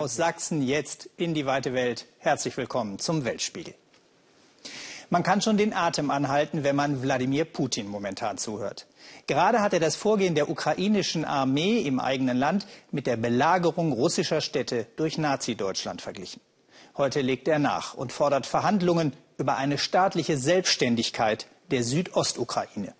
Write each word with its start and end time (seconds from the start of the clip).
Aus 0.00 0.14
Sachsen 0.14 0.62
jetzt 0.62 1.10
in 1.16 1.34
die 1.34 1.44
weite 1.44 1.74
Welt. 1.74 2.06
Herzlich 2.20 2.56
willkommen 2.56 3.00
zum 3.00 3.24
Weltspiegel. 3.24 3.74
Man 5.10 5.24
kann 5.24 5.42
schon 5.42 5.56
den 5.56 5.72
Atem 5.72 6.12
anhalten, 6.12 6.62
wenn 6.62 6.76
man 6.76 7.02
Wladimir 7.02 7.44
Putin 7.44 7.88
momentan 7.88 8.38
zuhört. 8.38 8.86
Gerade 9.26 9.60
hat 9.60 9.72
er 9.72 9.80
das 9.80 9.96
Vorgehen 9.96 10.36
der 10.36 10.50
ukrainischen 10.50 11.24
Armee 11.24 11.80
im 11.80 11.98
eigenen 11.98 12.36
Land 12.36 12.68
mit 12.92 13.08
der 13.08 13.16
Belagerung 13.16 13.90
russischer 13.90 14.40
Städte 14.40 14.86
durch 14.94 15.18
Nazi-Deutschland 15.18 16.00
verglichen. 16.00 16.40
Heute 16.96 17.20
legt 17.20 17.48
er 17.48 17.58
nach 17.58 17.94
und 17.94 18.12
fordert 18.12 18.46
Verhandlungen 18.46 19.14
über 19.36 19.56
eine 19.56 19.78
staatliche 19.78 20.36
Selbstständigkeit 20.36 21.48
der 21.72 21.82
Südostukraine. 21.82 22.94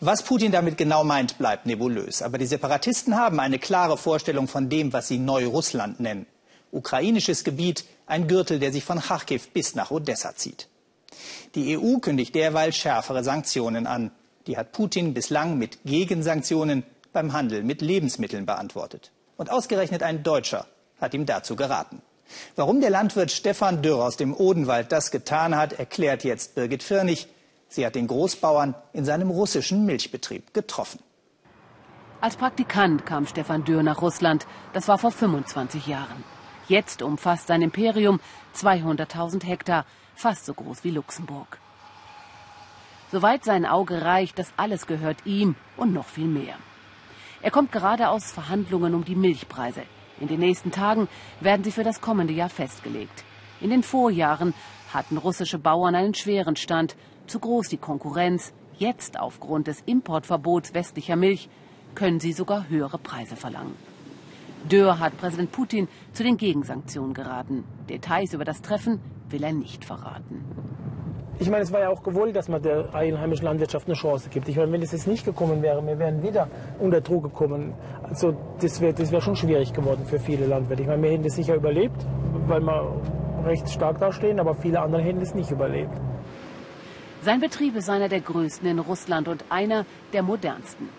Was 0.00 0.22
Putin 0.22 0.52
damit 0.52 0.76
genau 0.76 1.04
meint, 1.04 1.38
bleibt 1.38 1.66
nebulös. 1.66 2.22
Aber 2.22 2.38
die 2.38 2.46
Separatisten 2.46 3.16
haben 3.16 3.40
eine 3.40 3.58
klare 3.58 3.96
Vorstellung 3.96 4.48
von 4.48 4.68
dem, 4.68 4.92
was 4.92 5.08
sie 5.08 5.18
Neurussland 5.18 6.00
nennen. 6.00 6.26
Ukrainisches 6.70 7.44
Gebiet, 7.44 7.84
ein 8.06 8.26
Gürtel, 8.26 8.58
der 8.58 8.72
sich 8.72 8.84
von 8.84 9.00
Kharkiv 9.00 9.50
bis 9.50 9.74
nach 9.74 9.90
Odessa 9.90 10.34
zieht. 10.34 10.68
Die 11.54 11.78
EU 11.78 11.98
kündigt 11.98 12.34
derweil 12.34 12.72
schärfere 12.72 13.24
Sanktionen 13.24 13.86
an. 13.86 14.10
Die 14.46 14.58
hat 14.58 14.72
Putin 14.72 15.14
bislang 15.14 15.56
mit 15.56 15.78
Gegensanktionen 15.84 16.82
beim 17.12 17.32
Handel 17.32 17.62
mit 17.62 17.80
Lebensmitteln 17.80 18.44
beantwortet. 18.44 19.12
Und 19.36 19.50
ausgerechnet 19.50 20.02
ein 20.02 20.22
Deutscher 20.22 20.66
hat 21.00 21.14
ihm 21.14 21.26
dazu 21.26 21.56
geraten. 21.56 22.02
Warum 22.56 22.80
der 22.80 22.90
Landwirt 22.90 23.30
Stefan 23.30 23.82
Dürr 23.82 24.04
aus 24.04 24.16
dem 24.16 24.34
Odenwald 24.34 24.92
das 24.92 25.10
getan 25.10 25.56
hat, 25.56 25.74
erklärt 25.74 26.24
jetzt 26.24 26.54
Birgit 26.54 26.82
Firnig. 26.82 27.28
Sie 27.74 27.84
hat 27.84 27.96
den 27.96 28.06
Großbauern 28.06 28.76
in 28.92 29.04
seinem 29.04 29.30
russischen 29.30 29.84
Milchbetrieb 29.84 30.54
getroffen. 30.54 31.00
Als 32.20 32.36
Praktikant 32.36 33.04
kam 33.04 33.26
Stefan 33.26 33.64
Dürr 33.64 33.82
nach 33.82 34.00
Russland. 34.00 34.46
Das 34.72 34.86
war 34.86 34.96
vor 34.96 35.10
25 35.10 35.88
Jahren. 35.88 36.22
Jetzt 36.68 37.02
umfasst 37.02 37.48
sein 37.48 37.62
Imperium 37.62 38.20
200.000 38.54 39.44
Hektar, 39.44 39.86
fast 40.14 40.46
so 40.46 40.54
groß 40.54 40.84
wie 40.84 40.92
Luxemburg. 40.92 41.58
Soweit 43.10 43.44
sein 43.44 43.66
Auge 43.66 44.02
reicht, 44.02 44.38
das 44.38 44.52
alles 44.56 44.86
gehört 44.86 45.26
ihm 45.26 45.56
und 45.76 45.92
noch 45.92 46.06
viel 46.06 46.28
mehr. 46.28 46.54
Er 47.42 47.50
kommt 47.50 47.72
gerade 47.72 48.08
aus 48.08 48.30
Verhandlungen 48.30 48.94
um 48.94 49.04
die 49.04 49.16
Milchpreise. 49.16 49.82
In 50.20 50.28
den 50.28 50.38
nächsten 50.38 50.70
Tagen 50.70 51.08
werden 51.40 51.64
sie 51.64 51.72
für 51.72 51.82
das 51.82 52.00
kommende 52.00 52.32
Jahr 52.32 52.50
festgelegt. 52.50 53.24
In 53.60 53.70
den 53.70 53.82
Vorjahren 53.82 54.54
hatten 54.92 55.16
russische 55.16 55.58
Bauern 55.58 55.96
einen 55.96 56.14
schweren 56.14 56.54
Stand 56.54 56.94
zu 57.26 57.38
groß 57.38 57.68
die 57.68 57.76
Konkurrenz. 57.76 58.52
Jetzt 58.76 59.20
aufgrund 59.20 59.66
des 59.66 59.82
Importverbots 59.86 60.74
westlicher 60.74 61.16
Milch 61.16 61.48
können 61.94 62.20
sie 62.20 62.32
sogar 62.32 62.68
höhere 62.68 62.98
Preise 62.98 63.36
verlangen. 63.36 63.74
Dürr 64.70 64.98
hat 64.98 65.16
Präsident 65.18 65.52
Putin 65.52 65.88
zu 66.12 66.22
den 66.22 66.36
Gegensanktionen 66.36 67.14
geraten. 67.14 67.64
Details 67.88 68.32
über 68.32 68.44
das 68.44 68.62
Treffen 68.62 69.00
will 69.28 69.44
er 69.44 69.52
nicht 69.52 69.84
verraten. 69.84 70.42
Ich 71.38 71.50
meine, 71.50 71.64
es 71.64 71.72
war 71.72 71.80
ja 71.80 71.88
auch 71.88 72.02
gewollt, 72.02 72.36
dass 72.36 72.48
man 72.48 72.62
der 72.62 72.94
einheimischen 72.94 73.44
Landwirtschaft 73.44 73.86
eine 73.88 73.96
Chance 73.96 74.28
gibt. 74.30 74.48
Ich 74.48 74.56
meine, 74.56 74.70
wenn 74.70 74.82
es 74.82 74.92
jetzt 74.92 75.08
nicht 75.08 75.24
gekommen 75.24 75.62
wäre, 75.62 75.84
wir 75.84 75.98
wären 75.98 76.22
wieder 76.22 76.48
unter 76.78 77.00
Druck 77.00 77.24
gekommen. 77.24 77.74
Also 78.02 78.36
das 78.60 78.80
wäre 78.80 78.94
das 78.94 79.10
wär 79.10 79.20
schon 79.20 79.34
schwierig 79.34 79.72
geworden 79.72 80.04
für 80.06 80.18
viele 80.18 80.46
Landwirte. 80.46 80.82
Ich 80.82 80.88
meine, 80.88 81.02
wir 81.02 81.10
hätten 81.10 81.24
das 81.24 81.34
sicher 81.34 81.56
überlebt, 81.56 82.06
weil 82.46 82.60
wir 82.60 83.02
recht 83.44 83.68
stark 83.68 83.98
dastehen, 83.98 84.38
aber 84.38 84.54
viele 84.54 84.80
andere 84.80 85.02
hätten 85.02 85.20
es 85.20 85.34
nicht 85.34 85.50
überlebt. 85.50 86.00
Sein 87.24 87.40
Betrieb 87.40 87.74
ist 87.74 87.88
einer 87.88 88.10
der 88.10 88.20
größten 88.20 88.68
in 88.68 88.78
Russland 88.78 89.28
und 89.28 89.46
einer 89.48 89.86
der 90.12 90.22
modernsten. 90.22 90.90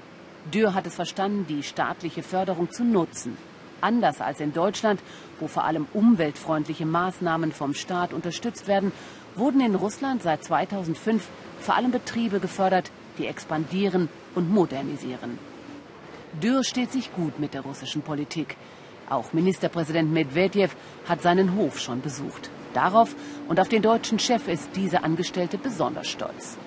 Dürr 0.52 0.73
hat 0.73 0.88
es 0.88 0.95
verstanden, 0.95 1.45
die 1.48 1.62
staatliche 1.62 2.23
Förderung 2.23 2.72
zu 2.72 2.84
nutzen. 2.84 3.38
Anders 3.80 4.22
als 4.22 4.40
in 4.40 4.52
Deutschland, 4.52 5.00
wo 5.40 5.48
vor 5.48 5.66
allem 5.66 5.86
umweltfreundliche 5.94 6.88
Maßnahmen 6.88 7.52
vom 7.52 7.76
Staat 7.76 8.12
unterstützt 8.12 8.68
werden, 8.68 8.92
wurden 9.36 9.62
in 9.62 9.76
Russland 9.76 10.23
seit 10.23 10.44
2005 10.44 11.28
vor 11.59 11.76
allem 11.76 11.92
Betriebe 11.92 12.40
gefördert, 12.40 12.90
die 13.20 13.28
expandieren 13.28 14.09
und 14.34 14.50
modernisieren. 14.50 15.38
Dürr 16.41 16.64
steht 16.64 16.91
sich 16.91 17.14
gut 17.14 17.38
mit 17.40 17.53
der 17.53 17.62
russischen 17.62 18.02
Politik. 18.02 18.58
Auch 19.12 19.31
Ministerpräsident 19.34 20.12
Medvedev 20.12 20.75
hat 21.08 21.22
seinen 21.22 21.56
Hof 21.56 21.80
schon 21.80 22.02
besucht. 22.02 22.50
Darauf 22.75 23.16
und 23.47 23.59
auf 23.59 23.69
den 23.69 23.81
deutschen 23.81 24.19
Chef 24.19 24.47
ist 24.47 24.69
diese 24.75 25.03
Angestellte 25.03 25.58
besonders 25.58 26.08
stolz. 26.08 26.58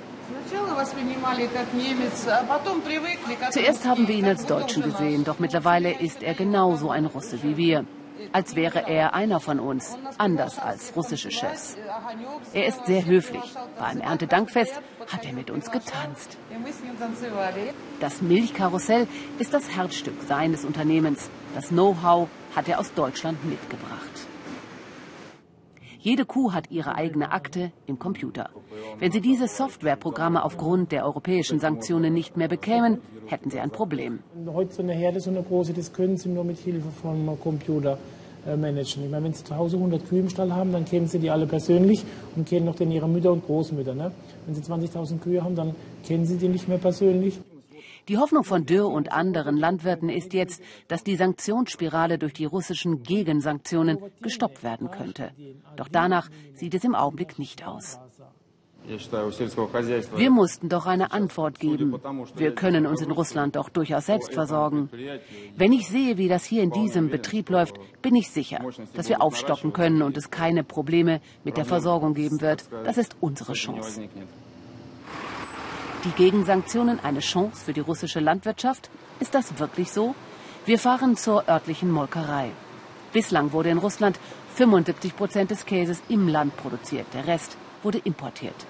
Zuerst 3.51 3.87
haben 3.87 4.09
wir 4.09 4.15
ihn 4.15 4.25
als 4.25 4.47
Deutschen 4.47 4.83
gesehen, 4.83 5.25
doch 5.25 5.39
mittlerweile 5.39 5.93
ist 6.01 6.23
er 6.23 6.35
genauso 6.35 6.91
ein 6.91 7.05
Russe 7.05 7.43
wie 7.43 7.57
wir. 7.57 7.85
Als 8.33 8.57
wäre 8.57 8.89
er 8.89 9.15
einer 9.15 9.39
von 9.39 9.61
uns, 9.61 9.97
anders 10.17 10.59
als 10.59 10.97
russische 10.97 11.31
Chefs. 11.31 11.77
Er 12.53 12.67
ist 12.67 12.87
sehr 12.87 13.05
höflich. 13.05 13.55
Beim 13.79 14.01
Erntedankfest 14.01 14.81
hat 15.13 15.25
er 15.25 15.33
mit 15.33 15.51
uns 15.51 15.71
getanzt. 15.71 16.37
Das 18.01 18.21
Milchkarussell 18.21 19.07
ist 19.39 19.55
das 19.55 19.71
Herzstück 19.71 20.17
seines 20.27 20.65
Unternehmens. 20.65 21.31
Das 21.55 21.69
Know-how 21.69 22.29
hat 22.57 22.69
er 22.69 22.81
aus 22.81 22.93
Deutschland 22.95 23.45
mitgebracht. 23.45 24.27
Jede 26.09 26.25
Kuh 26.25 26.53
hat 26.55 26.71
ihre 26.71 26.95
eigene 26.95 27.33
Akte 27.33 27.71
im 27.85 27.99
Computer. 27.99 28.49
Wenn 28.99 29.13
sie 29.13 29.21
diese 29.21 29.47
Softwareprogramme 29.47 30.43
aufgrund 30.43 30.91
der 30.91 31.05
europäischen 31.05 31.61
Sanktionen 31.61 32.15
nicht 32.15 32.35
mehr 32.35 32.49
bekämen, 32.49 33.03
hätten 33.27 33.51
sie 33.51 33.61
ein 33.61 33.71
Problem. 33.71 34.21
Heute 34.47 34.73
so 34.73 34.83
eine 34.83 34.95
Herde, 34.95 35.21
so 35.21 35.29
eine 35.29 35.43
große, 35.43 35.75
das 35.75 35.93
können 35.93 36.17
sie 36.17 36.31
nur 36.31 36.45
mit 36.45 36.57
Hilfe 36.61 36.89
von 37.03 37.39
Computer 37.43 37.99
äh, 38.47 38.57
managen. 38.57 39.05
Ich 39.05 39.11
meine, 39.11 39.25
wenn 39.27 39.35
Sie 39.35 39.45
zu 39.45 39.55
Hause 39.55 39.77
100 39.77 40.09
Kühe 40.09 40.21
im 40.21 40.31
Stall 40.31 40.51
haben, 40.51 40.73
dann 40.73 40.87
kennen 40.87 41.09
Sie 41.09 41.19
die 41.19 41.29
alle 41.29 41.47
persönlich 41.47 42.03
und 42.37 42.49
kennen 42.49 42.65
noch 42.65 42.77
dann 42.77 42.91
Ihre 42.91 43.07
Mütter 43.07 43.31
und 43.31 43.45
Großmütter. 43.45 43.95
Ne? 43.95 44.11
Wenn 44.47 44.55
Sie 44.55 44.63
20.000 44.63 45.19
Kühe 45.19 45.45
haben, 45.45 45.57
dann 45.57 45.75
kennen 46.07 46.25
Sie 46.25 46.39
die 46.39 46.49
nicht 46.49 46.69
mehr 46.69 46.79
persönlich. 46.79 47.39
Die 48.09 48.17
Hoffnung 48.17 48.43
von 48.43 48.65
Dürr 48.65 48.89
und 48.89 49.13
anderen 49.13 49.59
Landwirten 49.59 50.09
ist 50.09 50.33
jetzt, 50.33 50.63
dass 50.89 51.05
die 51.05 51.17
Sanktionsspirale 51.17 52.19
durch 52.19 52.33
die 52.33 52.47
russischen 52.47 53.03
Gegensanktionen 53.03 53.99
gestoppt 54.23 54.63
werden 54.63 54.91
könnte. 54.91 55.33
Doch 55.77 55.89
danach 55.89 56.31
sieht 56.55 56.75
es 56.75 56.85
im 56.85 56.95
Augenblick 56.95 57.39
nicht 57.39 57.67
aus. 57.67 57.99
Wir 60.17 60.31
mussten 60.31 60.71
doch 60.71 60.87
eine 60.87 61.13
Antwort 61.13 61.59
geben. 61.59 62.01
Wir 62.37 62.55
können 62.55 62.87
uns 62.87 63.03
in 63.03 63.11
Russland 63.11 63.57
doch 63.57 63.69
durchaus 63.69 64.07
selbst 64.07 64.33
versorgen. 64.33 64.89
Wenn 65.57 65.75
ich 65.75 65.89
sehe, 65.89 66.17
wie 66.17 66.29
das 66.29 66.45
hier 66.45 66.63
in 66.63 66.71
diesem 66.71 67.11
Betrieb 67.11 67.51
läuft, 67.51 67.79
bin 68.01 68.17
ich 68.17 68.31
sicher, 68.31 68.65
dass 68.95 69.11
wir 69.11 69.21
aufstocken 69.21 69.75
können 69.75 70.01
und 70.01 70.17
es 70.17 70.31
keine 70.31 70.65
Probleme 70.65 71.21
mit 71.45 71.59
der 71.59 71.67
Versorgung 71.67 72.15
geben 72.15 72.41
wird. 72.41 72.65
Das 72.85 72.97
ist 72.97 73.17
unsere 73.21 73.53
Chance 73.53 74.09
die 76.05 76.11
Gegensanktionen 76.11 77.01
eine 77.01 77.21
Chance 77.21 77.65
für 77.65 77.73
die 77.73 77.81
russische 77.81 78.21
Landwirtschaft? 78.21 78.91
Ist 79.21 79.35
das 79.35 79.59
wirklich 79.59 79.91
so? 79.91 80.15
Wir 80.65 80.79
fahren 80.79 81.17
zur 81.17 81.49
örtlichen 81.49 81.91
Molkerei. 81.91 82.51
Bislang 83.13 83.53
wurde 83.53 83.71
in 83.71 83.79
Russland 83.79 84.19
75 84.55 85.17
Prozent 85.17 85.51
des 85.51 85.65
Käses 85.67 86.03
im 86.09 86.29
Land 86.29 86.57
produziert. 86.57 87.07
Der 87.15 87.27
Rest 87.27 87.57
wurde 87.83 87.99
importiert. 87.99 88.67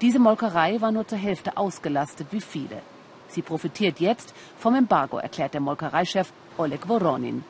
Diese 0.00 0.18
Molkerei 0.18 0.80
war 0.80 0.92
nur 0.92 1.06
zur 1.06 1.18
Hälfte 1.18 1.56
ausgelastet 1.56 2.28
wie 2.30 2.40
viele. 2.40 2.82
Sie 3.28 3.42
profitiert 3.42 4.00
jetzt 4.00 4.34
vom 4.58 4.74
Embargo, 4.74 5.18
erklärt 5.18 5.54
der 5.54 5.60
Molkereichef 5.60 6.32
Oleg 6.56 6.88
Voronin. 6.88 7.44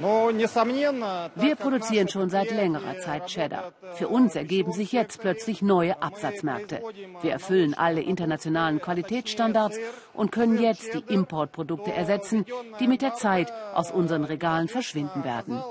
Wir 0.00 1.56
produzieren 1.56 2.08
schon 2.08 2.30
seit 2.30 2.50
längerer 2.50 2.98
Zeit 2.98 3.26
Cheddar. 3.26 3.72
Für 3.94 4.08
uns 4.08 4.34
ergeben 4.34 4.72
sich 4.72 4.92
jetzt 4.92 5.20
plötzlich 5.20 5.60
neue 5.60 6.02
Absatzmärkte. 6.02 6.80
Wir 7.20 7.32
erfüllen 7.32 7.74
alle 7.74 8.00
internationalen 8.00 8.80
Qualitätsstandards 8.80 9.78
und 10.14 10.32
können 10.32 10.58
jetzt 10.58 10.94
die 10.94 11.12
Importprodukte 11.12 11.92
ersetzen, 11.92 12.46
die 12.80 12.88
mit 12.88 13.02
der 13.02 13.14
Zeit 13.14 13.52
aus 13.74 13.90
unseren 13.90 14.24
Regalen 14.24 14.68
verschwinden 14.68 15.22
werden. 15.22 15.62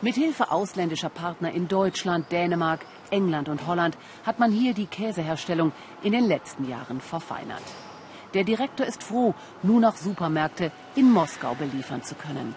Mithilfe 0.00 0.52
ausländischer 0.52 1.08
Partner 1.08 1.50
in 1.50 1.66
Deutschland, 1.66 2.30
Dänemark, 2.30 2.86
England 3.10 3.48
und 3.48 3.66
Holland 3.66 3.98
hat 4.24 4.38
man 4.38 4.52
hier 4.52 4.72
die 4.72 4.86
Käseherstellung 4.86 5.72
in 6.04 6.12
den 6.12 6.28
letzten 6.28 6.68
Jahren 6.68 7.00
verfeinert. 7.00 7.62
Der 8.34 8.44
Direktor 8.44 8.86
ist 8.86 9.02
froh, 9.02 9.34
nun 9.62 9.84
auch 9.84 9.96
Supermärkte 9.96 10.70
in 10.94 11.10
Moskau 11.10 11.54
beliefern 11.54 12.02
zu 12.02 12.14
können. 12.14 12.54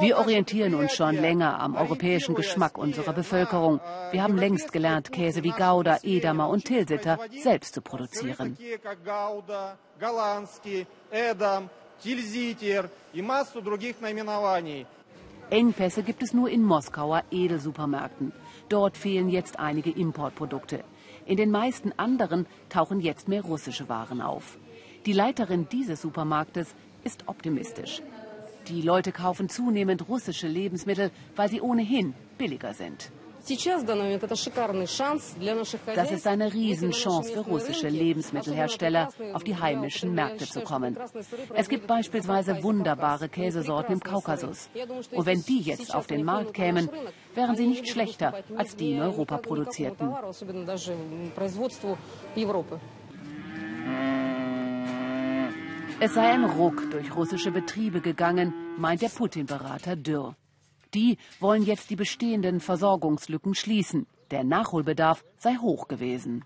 Wir 0.00 0.18
orientieren 0.18 0.74
uns 0.74 0.92
schon 0.94 1.14
länger 1.14 1.58
am 1.58 1.74
europäischen 1.74 2.34
Geschmack 2.34 2.76
unserer 2.76 3.14
Bevölkerung. 3.14 3.80
Wir 4.10 4.22
haben 4.22 4.36
längst 4.36 4.72
gelernt, 4.72 5.10
Käse 5.10 5.42
wie 5.42 5.52
Gouda, 5.52 5.98
Edamer 6.02 6.50
und 6.50 6.64
Tilsiter 6.64 7.18
selbst 7.42 7.74
zu 7.74 7.80
produzieren. 7.80 8.58
Engpässe 15.50 16.02
gibt 16.02 16.22
es 16.22 16.32
nur 16.34 16.50
in 16.50 16.62
Moskauer 16.62 17.22
Edelsupermärkten. 17.30 18.32
Dort 18.68 18.96
fehlen 18.98 19.28
jetzt 19.28 19.58
einige 19.58 19.90
Importprodukte. 19.90 20.84
In 21.26 21.36
den 21.36 21.50
meisten 21.50 21.92
anderen 21.96 22.46
tauchen 22.68 23.00
jetzt 23.00 23.28
mehr 23.28 23.42
russische 23.42 23.88
Waren 23.88 24.20
auf. 24.20 24.58
Die 25.06 25.12
Leiterin 25.12 25.68
dieses 25.70 26.02
Supermarktes 26.02 26.74
ist 27.02 27.28
optimistisch. 27.28 28.02
Die 28.68 28.82
Leute 28.82 29.12
kaufen 29.12 29.48
zunehmend 29.48 30.08
russische 30.08 30.48
Lebensmittel, 30.48 31.10
weil 31.36 31.50
sie 31.50 31.60
ohnehin 31.60 32.14
billiger 32.38 32.74
sind. 32.74 33.10
Das 35.94 36.10
ist 36.10 36.26
eine 36.26 36.52
Riesenchance 36.52 37.32
für 37.32 37.40
russische 37.40 37.88
Lebensmittelhersteller, 37.88 39.10
auf 39.34 39.44
die 39.44 39.56
heimischen 39.56 40.14
Märkte 40.14 40.46
zu 40.46 40.62
kommen. 40.62 40.96
Es 41.54 41.68
gibt 41.68 41.86
beispielsweise 41.86 42.62
wunderbare 42.62 43.28
Käsesorten 43.28 43.94
im 43.94 44.00
Kaukasus. 44.00 44.70
Und 45.12 45.26
wenn 45.26 45.42
die 45.42 45.60
jetzt 45.60 45.94
auf 45.94 46.06
den 46.06 46.24
Markt 46.24 46.54
kämen, 46.54 46.88
wären 47.34 47.56
sie 47.56 47.66
nicht 47.66 47.88
schlechter 47.88 48.34
als 48.56 48.76
die 48.76 48.92
in 48.92 49.02
Europa 49.02 49.38
produzierten. 49.38 50.10
Es 56.00 56.14
sei 56.14 56.32
ein 56.32 56.44
Ruck 56.44 56.90
durch 56.90 57.14
russische 57.14 57.50
Betriebe 57.50 58.00
gegangen, 58.00 58.52
meint 58.78 59.02
der 59.02 59.08
Putin-Berater 59.08 59.96
Dürr. 59.96 60.34
Die 60.94 61.18
wollen 61.40 61.64
jetzt 61.64 61.90
die 61.90 61.96
bestehenden 61.96 62.60
Versorgungslücken 62.60 63.54
schließen. 63.54 64.06
Der 64.30 64.44
Nachholbedarf 64.44 65.24
sei 65.38 65.56
hoch 65.56 65.88
gewesen. 65.88 66.44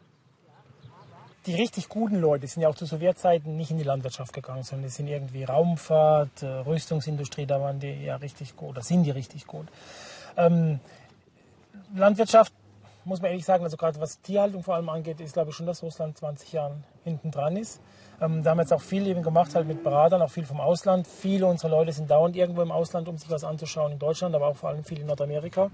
Die 1.47 1.55
richtig 1.55 1.89
guten 1.89 2.21
Leute 2.21 2.47
sind 2.47 2.63
ja 2.63 2.69
auch 2.69 2.75
zu 2.75 2.85
Sowjetzeiten 2.85 3.57
nicht 3.57 3.71
in 3.71 3.79
die 3.79 3.85
Landwirtschaft 3.85 4.33
gegangen, 4.33 4.65
sondern 4.65 4.89
die 4.89 4.95
sind 4.95 5.09
irgendwie 5.09 5.45
Raumfahrt, 5.45 6.43
äh, 6.43 6.47
Rüstungsindustrie, 6.47 7.47
da 7.47 7.61
waren 7.61 7.79
die 7.79 8.05
ja 8.05 8.17
richtig 8.17 8.57
gut, 8.57 8.77
da 8.77 8.83
sind 8.83 9.05
die 9.05 9.13
richtig 9.13 9.47
gut. 9.47 9.67
Ähm, 10.37 10.81
Landwirtschaft, 11.95 12.53
muss 13.05 13.23
man 13.23 13.31
ehrlich 13.31 13.47
sagen, 13.47 13.65
also 13.65 13.77
gerade 13.77 13.99
was 14.01 14.21
Tierhaltung 14.21 14.63
vor 14.63 14.75
allem 14.75 14.89
angeht, 14.91 15.21
ist 15.21 15.33
glaube 15.33 15.51
ich 15.51 15.57
schon, 15.57 15.65
dass 15.65 15.83
Russland 15.83 16.19
20 16.19 16.53
Jahre 16.53 16.77
hinten 17.05 17.31
dran 17.31 17.57
ist. 17.57 17.81
Ähm, 18.21 18.43
da 18.43 18.51
haben 18.51 18.59
wir 18.59 18.63
jetzt 18.63 18.73
auch 18.73 18.81
viel 18.81 19.07
eben 19.07 19.23
gemacht, 19.23 19.55
halt 19.55 19.67
mit 19.67 19.83
Beratern, 19.83 20.23
auch 20.23 20.31
viel 20.31 20.45
vom 20.45 20.61
Ausland. 20.61 21.07
Viele 21.07 21.47
unserer 21.47 21.71
Leute 21.71 21.93
sind 21.93 22.11
dauernd 22.11 22.37
irgendwo 22.37 22.63
im 22.63 22.73
Ausland, 22.73 23.09
um 23.09 23.17
sich 23.17 23.31
was 23.31 23.45
anzuschauen 23.45 23.93
in 23.93 23.99
Deutschland, 23.99 24.35
aber 24.35 24.49
auch 24.49 24.57
vor 24.57 24.71
allem 24.71 24.85
viel 24.85 25.01
in 25.01 25.07
Nordamerika. 25.07 25.71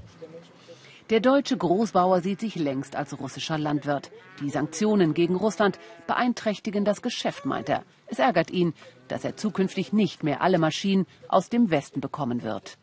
Der 1.11 1.21
deutsche 1.21 1.57
Großbauer 1.57 2.21
sieht 2.21 2.41
sich 2.41 2.57
längst 2.57 2.97
als 2.97 3.19
russischer 3.19 3.59
Landwirt. 3.59 4.11
Die 4.41 4.49
Sanktionen 4.49 5.13
gegen 5.13 5.37
Russland 5.37 5.79
beeinträchtigen 6.07 6.85
das 6.85 7.03
Geschäft, 7.03 7.45
meint 7.45 7.69
er. 7.69 7.83
Es 8.07 8.19
ärgert 8.19 8.51
ihn, 8.51 8.75
dass 9.09 9.25
er 9.25 9.37
zukünftig 9.37 9.93
nicht 9.93 10.23
mehr 10.23 10.41
alle 10.41 10.59
Maschinen 10.59 11.07
aus 11.29 11.51
dem 11.51 11.71
Westen 11.71 12.01
bekommen 12.01 12.43
wird 12.43 12.79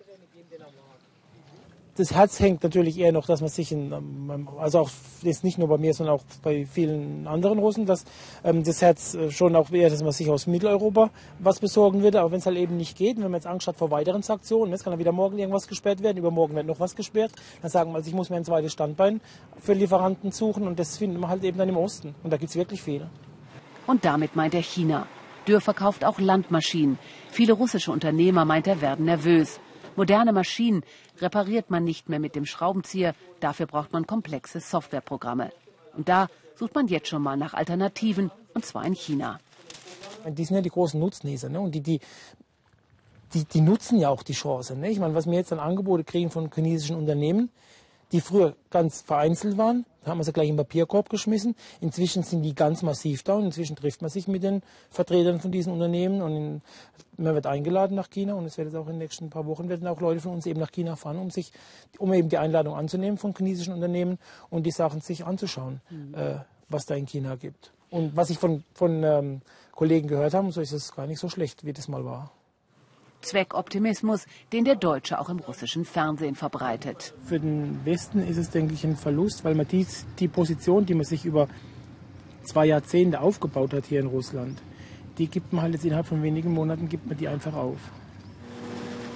das 1.97 2.13
Herz 2.13 2.39
hängt 2.39 2.63
natürlich 2.63 2.97
eher 2.97 3.11
noch, 3.11 3.25
dass 3.25 3.41
man 3.41 3.49
sich, 3.49 3.71
in, 3.71 3.91
ähm, 3.91 4.47
also 4.57 4.79
auch 4.79 4.89
jetzt 5.21 5.43
nicht 5.43 5.57
nur 5.57 5.67
bei 5.67 5.77
mir, 5.77 5.93
sondern 5.93 6.15
auch 6.15 6.23
bei 6.41 6.65
vielen 6.65 7.27
anderen 7.27 7.59
Russen, 7.59 7.85
dass 7.85 8.05
ähm, 8.43 8.63
das 8.63 8.81
Herz 8.81 9.13
äh, 9.13 9.29
schon 9.29 9.55
auch 9.55 9.71
eher, 9.71 9.89
dass 9.89 10.01
man 10.01 10.11
sich 10.11 10.29
aus 10.29 10.47
Mitteleuropa 10.47 11.09
was 11.39 11.59
besorgen 11.59 12.01
würde, 12.01 12.21
aber 12.21 12.31
wenn 12.31 12.39
es 12.39 12.45
halt 12.45 12.57
eben 12.57 12.77
nicht 12.77 12.97
geht, 12.97 13.17
wenn 13.17 13.23
man 13.23 13.35
jetzt 13.35 13.47
Angst 13.47 13.67
hat 13.67 13.75
vor 13.75 13.91
weiteren 13.91 14.21
Sanktionen, 14.21 14.71
jetzt 14.71 14.83
kann 14.83 14.91
dann 14.91 14.99
wieder 14.99 15.11
morgen 15.11 15.37
irgendwas 15.37 15.67
gesperrt 15.67 16.01
werden, 16.01 16.17
übermorgen 16.17 16.55
wird 16.55 16.67
noch 16.67 16.79
was 16.79 16.95
gesperrt, 16.95 17.31
dann 17.61 17.69
sagen 17.69 17.91
wir, 17.91 17.97
also 17.97 18.07
ich 18.07 18.15
muss 18.15 18.29
mir 18.29 18.37
ein 18.37 18.45
zweites 18.45 18.71
Standbein 18.71 19.21
für 19.59 19.73
Lieferanten 19.73 20.31
suchen 20.31 20.67
und 20.67 20.79
das 20.79 20.97
finden 20.97 21.19
wir 21.19 21.27
halt 21.27 21.43
eben 21.43 21.57
dann 21.57 21.69
im 21.69 21.77
Osten 21.77 22.15
und 22.23 22.31
da 22.31 22.37
gibt 22.37 22.49
es 22.49 22.55
wirklich 22.55 22.81
viele. 22.81 23.09
Und 23.87 24.05
damit 24.05 24.35
meint 24.35 24.53
er 24.53 24.61
China. 24.61 25.07
Dürr 25.47 25.59
verkauft 25.59 26.05
auch 26.05 26.19
Landmaschinen. 26.19 26.99
Viele 27.31 27.53
russische 27.53 27.91
Unternehmer, 27.91 28.45
meint 28.45 28.67
er, 28.67 28.79
werden 28.79 29.05
nervös. 29.05 29.59
Moderne 29.95 30.33
Maschinen 30.33 30.83
repariert 31.19 31.69
man 31.69 31.83
nicht 31.83 32.09
mehr 32.09 32.19
mit 32.19 32.35
dem 32.35 32.45
Schraubenzieher, 32.45 33.13
dafür 33.39 33.65
braucht 33.65 33.91
man 33.91 34.07
komplexe 34.07 34.59
Softwareprogramme. 34.59 35.51
Und 35.95 36.07
da 36.07 36.27
sucht 36.55 36.75
man 36.75 36.87
jetzt 36.87 37.07
schon 37.07 37.21
mal 37.21 37.37
nach 37.37 37.53
Alternativen, 37.53 38.31
und 38.53 38.65
zwar 38.65 38.85
in 38.85 38.93
China. 38.93 39.39
Die 40.25 40.45
sind 40.45 40.55
ja 40.55 40.61
die 40.61 40.69
großen 40.69 40.99
Nutznießer. 40.99 41.49
Ne? 41.49 41.59
Und 41.59 41.73
die, 41.73 41.81
die, 41.81 41.99
die, 43.33 43.43
die, 43.45 43.61
nutzen 43.61 43.99
ja 43.99 44.09
auch 44.09 44.23
die 44.23 44.33
Chance. 44.33 44.75
Ne? 44.75 44.91
Ich 44.91 44.99
meine, 44.99 45.15
was 45.15 45.25
wir 45.25 45.33
jetzt 45.33 45.51
an 45.51 45.59
Angebote 45.59 46.03
kriegen 46.03 46.29
von 46.29 46.49
chinesischen 46.53 46.95
Unternehmen, 46.95 47.49
die 48.11 48.21
früher 48.21 48.55
ganz 48.69 49.01
vereinzelt 49.01 49.57
waren. 49.57 49.85
Da 50.03 50.11
haben 50.11 50.17
wir 50.17 50.23
sie 50.23 50.33
gleich 50.33 50.49
im 50.49 50.57
Papierkorb 50.57 51.09
geschmissen. 51.09 51.55
Inzwischen 51.79 52.23
sind 52.23 52.41
die 52.41 52.55
ganz 52.55 52.81
massiv 52.81 53.23
da 53.23 53.35
und 53.35 53.45
inzwischen 53.45 53.75
trifft 53.75 54.01
man 54.01 54.09
sich 54.09 54.27
mit 54.27 54.41
den 54.43 54.63
Vertretern 54.89 55.39
von 55.39 55.51
diesen 55.51 55.71
Unternehmen 55.71 56.21
und 56.21 56.35
in, 56.35 56.61
man 57.17 57.35
wird 57.35 57.45
eingeladen 57.45 57.95
nach 57.95 58.09
China 58.09 58.33
und 58.33 58.45
es 58.45 58.57
wird 58.57 58.67
jetzt 58.67 58.75
auch 58.75 58.87
in 58.87 58.93
den 58.93 58.99
nächsten 58.99 59.29
paar 59.29 59.45
Wochen 59.45 59.69
werden 59.69 59.87
auch 59.87 60.01
Leute 60.01 60.19
von 60.19 60.33
uns 60.33 60.45
eben 60.45 60.59
nach 60.59 60.71
China 60.71 60.95
fahren, 60.95 61.19
um 61.19 61.29
sich, 61.29 61.51
um 61.99 62.11
eben 62.13 62.29
die 62.29 62.37
Einladung 62.37 62.75
anzunehmen 62.75 63.17
von 63.17 63.35
chinesischen 63.35 63.73
Unternehmen 63.73 64.17
und 64.49 64.65
die 64.65 64.71
Sachen 64.71 65.01
sich 65.01 65.25
anzuschauen, 65.25 65.81
mhm. 65.89 66.15
äh, 66.15 66.35
was 66.69 66.85
da 66.85 66.95
in 66.95 67.05
China 67.05 67.35
gibt. 67.35 67.71
Und 67.91 68.15
was 68.15 68.29
ich 68.29 68.39
von, 68.39 68.63
von 68.73 69.03
ähm, 69.03 69.41
Kollegen 69.73 70.07
gehört 70.07 70.33
habe, 70.33 70.51
so 70.51 70.61
ist 70.61 70.71
es 70.71 70.95
gar 70.95 71.05
nicht 71.05 71.19
so 71.19 71.29
schlecht, 71.29 71.65
wie 71.65 71.73
das 71.73 71.87
mal 71.87 72.05
war. 72.05 72.31
Zweckoptimismus, 73.21 74.25
den 74.51 74.65
der 74.65 74.75
Deutsche 74.75 75.19
auch 75.19 75.29
im 75.29 75.39
russischen 75.39 75.85
Fernsehen 75.85 76.35
verbreitet. 76.35 77.13
Für 77.25 77.39
den 77.39 77.79
Westen 77.85 78.25
ist 78.27 78.37
es, 78.37 78.49
denke 78.49 78.73
ich, 78.73 78.83
ein 78.83 78.97
Verlust, 78.97 79.43
weil 79.43 79.55
man 79.55 79.67
die, 79.67 79.85
die 80.19 80.27
Position, 80.27 80.85
die 80.85 80.93
man 80.93 81.05
sich 81.05 81.25
über 81.25 81.47
zwei 82.43 82.65
Jahrzehnte 82.65 83.21
aufgebaut 83.21 83.73
hat 83.73 83.85
hier 83.85 83.99
in 83.99 84.07
Russland, 84.07 84.61
die 85.17 85.27
gibt 85.27 85.53
man 85.53 85.63
halt 85.63 85.73
jetzt 85.73 85.85
innerhalb 85.85 86.07
von 86.07 86.23
wenigen 86.23 86.53
Monaten 86.53 86.89
gibt 86.89 87.07
man 87.07 87.17
die 87.17 87.27
einfach 87.27 87.53
auf. 87.53 87.79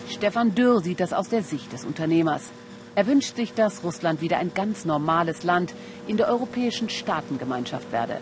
Stefan 0.07 0.53
Dürr 0.53 0.81
sieht 0.81 0.99
das 0.99 1.13
aus 1.13 1.29
der 1.29 1.41
Sicht 1.41 1.73
des 1.73 1.83
Unternehmers. 1.83 2.51
Er 2.93 3.07
wünscht 3.07 3.35
sich, 3.35 3.53
dass 3.53 3.83
Russland 3.83 4.21
wieder 4.21 4.37
ein 4.37 4.53
ganz 4.53 4.85
normales 4.85 5.43
Land 5.43 5.73
in 6.07 6.17
der 6.17 6.27
europäischen 6.27 6.89
Staatengemeinschaft 6.89 7.91
werde. 7.91 8.19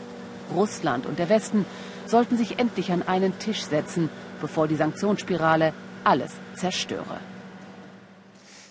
Russland 0.56 1.06
und 1.06 1.20
der 1.20 1.30
Westen 1.30 1.66
sollten 2.06 2.38
sich 2.38 2.60
endlich 2.60 2.92
an 2.92 3.04
einen 3.04 3.38
Tisch 3.40 3.64
setzen 3.64 4.10
bevor 4.44 4.68
die 4.68 4.76
Sanktionsspirale 4.76 5.74
alles 6.04 6.32
zerstöre. 6.56 7.18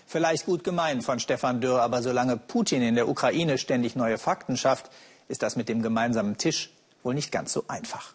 Vielleicht 0.05 0.45
gut 0.45 0.63
gemeint 0.63 1.03
von 1.03 1.19
Stefan 1.19 1.59
Dürr, 1.61 1.81
aber 1.81 2.03
solange 2.03 2.37
Putin 2.37 2.83
in 2.83 2.93
der 2.93 3.09
Ukraine 3.09 3.57
ständig 3.57 3.95
neue 3.95 4.19
Fakten 4.19 4.55
schafft, 4.55 4.91
ist 5.27 5.41
das 5.41 5.55
mit 5.55 5.69
dem 5.69 5.81
gemeinsamen 5.81 6.37
Tisch 6.37 6.69
wohl 7.01 7.15
nicht 7.15 7.31
ganz 7.31 7.51
so 7.51 7.65
einfach. 7.67 8.13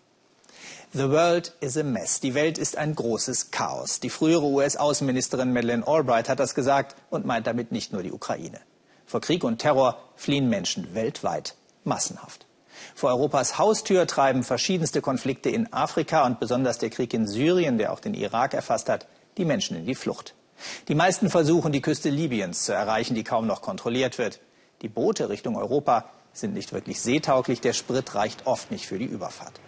The 0.93 1.10
world 1.10 1.52
is 1.60 1.76
a 1.76 1.82
mess. 1.82 2.20
Die 2.20 2.34
Welt 2.34 2.56
ist 2.56 2.78
ein 2.78 2.94
großes 2.94 3.50
Chaos. 3.50 3.99
Die 3.99 4.08
frühere 4.08 4.46
US-Außenministerin 4.46 5.52
Madeleine 5.52 5.87
Albright 5.87 6.28
hat 6.28 6.38
das 6.38 6.54
gesagt 6.54 6.94
und 7.11 7.26
meint 7.26 7.49
damit 7.49 7.72
nicht 7.72 7.93
nur 7.93 8.04
die 8.04 8.12
Ukraine. 8.12 8.61
Vor 9.04 9.20
Krieg 9.20 9.43
und 9.43 9.58
Terror 9.58 9.99
fliehen 10.16 10.49
Menschen 10.49 10.94
weltweit 10.94 11.56
massenhaft. 11.84 12.48
Vor 12.94 13.10
Europas 13.10 13.58
Haustür 13.58 14.06
treiben 14.06 14.42
verschiedenste 14.42 15.00
Konflikte 15.00 15.50
in 15.50 15.72
Afrika 15.72 16.26
und 16.26 16.40
besonders 16.40 16.78
der 16.78 16.90
Krieg 16.90 17.12
in 17.14 17.26
Syrien, 17.26 17.78
der 17.78 17.92
auch 17.92 18.00
den 18.00 18.14
Irak 18.14 18.54
erfasst 18.54 18.88
hat, 18.88 19.06
die 19.36 19.44
Menschen 19.44 19.76
in 19.76 19.86
die 19.86 19.94
Flucht. 19.94 20.34
Die 20.88 20.94
meisten 20.94 21.30
versuchen, 21.30 21.73
die 21.73 21.80
Küste 21.80 22.11
Libyens 22.11 22.64
zu 22.64 22.73
erreichen, 22.73 23.14
die 23.14 23.25
kaum 23.25 23.47
noch 23.47 23.62
kontrolliert 23.62 24.18
wird. 24.18 24.40
Die 24.82 24.88
Boote 24.88 25.28
Richtung 25.28 25.56
Europa 25.56 26.11
sind 26.32 26.54
nicht 26.54 26.73
wirklich 26.73 27.00
seetauglich, 27.00 27.61
der 27.61 27.73
Sprit 27.73 28.14
reicht 28.14 28.47
oft 28.47 28.70
nicht 28.70 28.87
für 28.87 28.99
die 28.99 29.04
Überfahrt. 29.04 29.61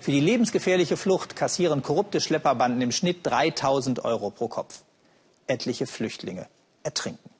Für 0.00 0.10
die 0.10 0.20
lebensgefährliche 0.20 0.96
Flucht 0.96 1.36
kassieren 1.36 1.82
korrupte 1.82 2.20
Schlepperbanden 2.20 2.80
im 2.80 2.92
Schnitt 2.92 3.26
3000 3.26 4.04
Euro 4.04 4.30
pro 4.30 4.48
Kopf. 4.48 4.82
Etliche 5.46 5.86
Flüchtlinge 5.86 6.46
ertrinken. 6.82 7.35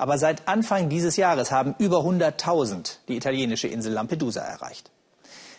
Aber 0.00 0.16
seit 0.16 0.48
Anfang 0.48 0.88
dieses 0.88 1.18
Jahres 1.18 1.50
haben 1.50 1.74
über 1.76 1.98
100.000 1.98 3.00
die 3.08 3.18
italienische 3.18 3.68
Insel 3.68 3.92
Lampedusa 3.92 4.40
erreicht. 4.40 4.90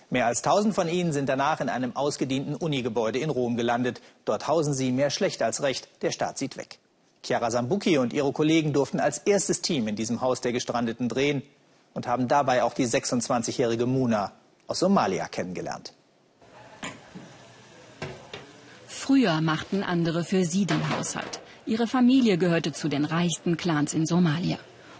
Mehr 0.10 0.26
als 0.26 0.40
1000 0.40 0.74
von 0.74 0.90
ihnen 0.90 1.14
sind 1.14 1.30
danach 1.30 1.62
in 1.62 1.70
einem 1.70 1.96
ausgedienten 1.96 2.56
Unigebäude 2.56 3.20
in 3.20 3.30
Rom 3.30 3.56
gelandet. 3.56 4.02
Dort 4.26 4.48
hausen 4.48 4.74
sie 4.74 4.92
mehr 4.92 5.12
schlecht 5.12 5.44
als 5.44 5.62
recht. 5.62 5.90
Der 6.02 6.10
Staat 6.10 6.40
sieht 6.40 6.58
weg. 6.58 6.80
Chiara 7.24 7.52
Sambucchi 7.52 8.00
und 8.00 8.14
ihre 8.14 8.32
Kollegen 8.32 8.74
durften 8.74 9.00
als 9.00 9.20
erstes 9.20 9.62
Team 9.62 9.88
in 9.88 9.96
diesem 9.96 10.22
Haus 10.22 10.42
der 10.42 10.54
Gestrandeten 10.54 11.08
drehen 11.08 11.44
und 11.94 12.08
haben 12.08 12.28
dabei 12.28 12.64
auch 12.64 12.74
die 12.74 12.88
26-jährige 12.88 13.86
Muna 13.86 14.32
aus 14.66 14.80
Somalia 14.80 15.28
kennengelernt. 15.28 15.94
Früher 18.88 19.40
machten 19.42 19.84
andere 19.84 20.24
für 20.24 20.46
sie 20.46 20.66
den 20.66 20.90
Haushalt. 20.90 21.42
Ihre 21.72 21.88
Familie 21.88 22.38
gehörte 22.38 22.74
zu 22.74 22.90
den 22.90 23.06
reichsten 23.06 23.56
Clans 23.56 23.94
in 23.94 24.06
Somalia. 24.06 24.58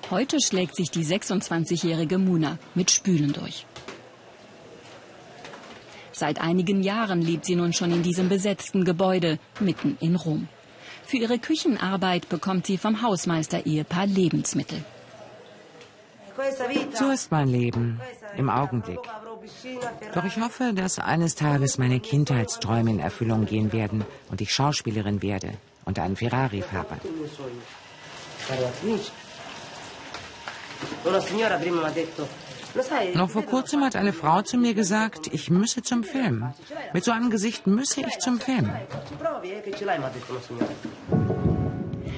Heute 0.10 0.38
schlägt 0.40 0.78
sich 0.78 0.90
die 0.90 1.04
26-jährige 1.04 2.18
Muna 2.18 2.60
mit 2.76 2.92
Spülen 2.92 3.34
durch. 3.34 3.66
Seit 6.14 6.40
einigen 6.40 6.82
Jahren 6.82 7.22
lebt 7.22 7.44
sie 7.44 7.58
nun 7.58 7.74
schon 7.74 7.92
in 7.92 8.04
diesem 8.04 8.30
besetzten 8.30 8.86
Gebäude 8.86 9.38
mitten 9.60 9.98
in 10.00 10.16
Rom. 10.16 10.48
Für 11.06 11.18
ihre 11.18 11.40
Küchenarbeit 11.40 12.30
bekommt 12.30 12.68
sie 12.68 12.78
vom 12.78 13.02
Hausmeister-Ehepaar 13.02 14.06
Lebensmittel. 14.06 14.82
So 16.94 17.12
ist 17.12 17.32
mein 17.32 17.50
Leben 17.50 18.00
im 18.38 18.50
Augenblick. 18.50 19.02
Doch 20.16 20.24
ich 20.24 20.38
hoffe, 20.38 20.72
dass 20.74 21.00
eines 21.00 21.36
Tages 21.36 21.78
meine 21.78 22.00
Kindheitsträume 22.00 22.92
in 22.92 23.00
Erfüllung 23.00 23.46
gehen 23.46 23.74
werden 23.74 24.06
und 24.30 24.40
ich 24.40 24.54
Schauspielerin 24.54 25.22
werde 25.22 25.52
und 25.86 26.00
einen 26.00 26.16
Ferrari 26.16 26.62
fahre. 26.62 26.98
Noch 33.16 33.30
vor 33.30 33.44
kurzem 33.44 33.84
hat 33.84 33.96
eine 33.96 34.14
Frau 34.14 34.42
zu 34.42 34.58
mir 34.58 34.74
gesagt, 34.74 35.28
ich 35.32 35.50
müsse 35.50 35.82
zum 35.82 36.04
Film. 36.04 36.54
Mit 36.94 37.04
so 37.04 37.12
einem 37.12 37.30
Gesicht 37.30 37.68
müsse 37.68 38.02
ich 38.02 38.20
zum 38.20 38.40
Film. 38.40 38.72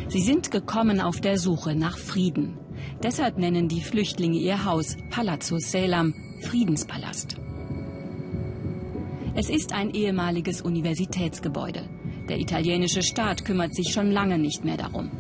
Sie 0.10 0.22
sind 0.22 0.52
gekommen 0.52 1.02
auf 1.02 1.22
der 1.22 1.38
Suche 1.38 1.76
nach 1.76 1.98
Frieden. 1.98 2.60
Deshalb 3.02 3.38
nennen 3.38 3.68
die 3.68 3.82
Flüchtlinge 3.82 4.38
ihr 4.38 4.66
Haus 4.66 4.96
Palazzo 5.10 5.58
Selam, 5.58 6.14
Friedenspalast. 6.42 7.38
Es 9.36 9.50
ist 9.50 9.74
ein 9.74 9.90
ehemaliges 9.90 10.62
Universitätsgebäude. 10.62 11.90
Der 12.30 12.40
italienische 12.40 13.02
Staat 13.02 13.46
kümmert 13.46 13.76
sich 13.76 13.92
schon 13.92 14.12
lange 14.12 14.38
nicht 14.38 14.64
mehr 14.64 14.78
darum. 14.78 15.12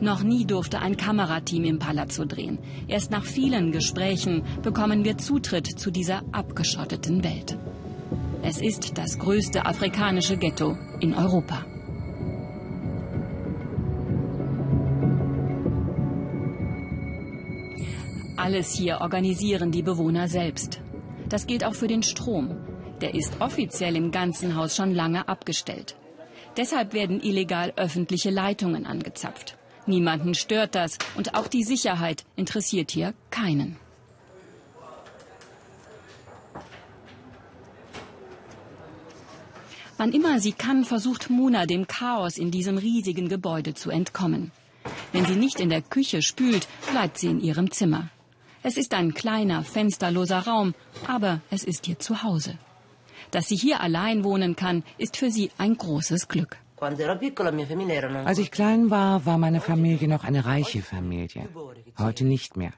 Noch 0.00 0.22
nie 0.22 0.46
durfte 0.46 0.78
ein 0.80 0.96
Kamerateam 0.96 1.64
im 1.64 1.78
Palazzo 1.78 2.24
drehen. 2.24 2.58
Erst 2.88 3.10
nach 3.10 3.24
vielen 3.24 3.70
Gesprächen 3.70 4.42
bekommen 4.62 5.04
wir 5.04 5.18
Zutritt 5.18 5.66
zu 5.66 5.90
dieser 5.90 6.22
abgeschotteten 6.32 7.22
Welt. 7.22 7.58
Es 8.42 8.62
ist 8.62 8.96
das 8.96 9.18
größte 9.18 9.66
afrikanische 9.66 10.38
Ghetto 10.38 10.78
in 11.00 11.14
Europa. 11.14 11.66
Alles 18.36 18.72
hier 18.72 19.02
organisieren 19.02 19.70
die 19.70 19.82
Bewohner 19.82 20.26
selbst. 20.26 20.80
Das 21.28 21.46
gilt 21.46 21.62
auch 21.62 21.74
für 21.74 21.88
den 21.88 22.02
Strom. 22.02 22.69
Der 23.00 23.14
ist 23.14 23.40
offiziell 23.40 23.96
im 23.96 24.10
ganzen 24.10 24.56
Haus 24.56 24.76
schon 24.76 24.94
lange 24.94 25.26
abgestellt. 25.28 25.96
Deshalb 26.56 26.92
werden 26.92 27.22
illegal 27.22 27.72
öffentliche 27.76 28.30
Leitungen 28.30 28.86
angezapft. 28.86 29.56
Niemanden 29.86 30.34
stört 30.34 30.74
das 30.74 30.98
und 31.16 31.34
auch 31.34 31.48
die 31.48 31.64
Sicherheit 31.64 32.24
interessiert 32.36 32.90
hier 32.90 33.14
keinen. 33.30 33.76
Wann 39.96 40.12
immer 40.12 40.40
sie 40.40 40.52
kann, 40.52 40.84
versucht 40.84 41.28
Muna 41.28 41.66
dem 41.66 41.86
Chaos 41.86 42.38
in 42.38 42.50
diesem 42.50 42.78
riesigen 42.78 43.28
Gebäude 43.28 43.74
zu 43.74 43.90
entkommen. 43.90 44.50
Wenn 45.12 45.26
sie 45.26 45.36
nicht 45.36 45.60
in 45.60 45.68
der 45.68 45.82
Küche 45.82 46.22
spült, 46.22 46.68
bleibt 46.90 47.18
sie 47.18 47.26
in 47.26 47.40
ihrem 47.40 47.70
Zimmer. 47.70 48.08
Es 48.62 48.76
ist 48.76 48.94
ein 48.94 49.12
kleiner, 49.12 49.62
fensterloser 49.62 50.40
Raum, 50.40 50.74
aber 51.06 51.40
es 51.50 51.64
ist 51.64 51.86
ihr 51.88 51.98
Zuhause. 51.98 52.58
Dass 53.30 53.48
sie 53.48 53.56
hier 53.56 53.80
allein 53.80 54.24
wohnen 54.24 54.56
kann, 54.56 54.82
ist 54.98 55.16
für 55.16 55.30
sie 55.30 55.50
ein 55.58 55.76
großes 55.76 56.28
Glück. 56.28 56.56
Als 56.80 58.38
ich 58.38 58.50
klein 58.50 58.90
war, 58.90 59.26
war 59.26 59.38
meine 59.38 59.60
Familie 59.60 60.08
noch 60.08 60.24
eine 60.24 60.44
reiche 60.46 60.82
Familie. 60.82 61.48
Heute 61.98 62.24
nicht 62.24 62.56
mehr. 62.56 62.72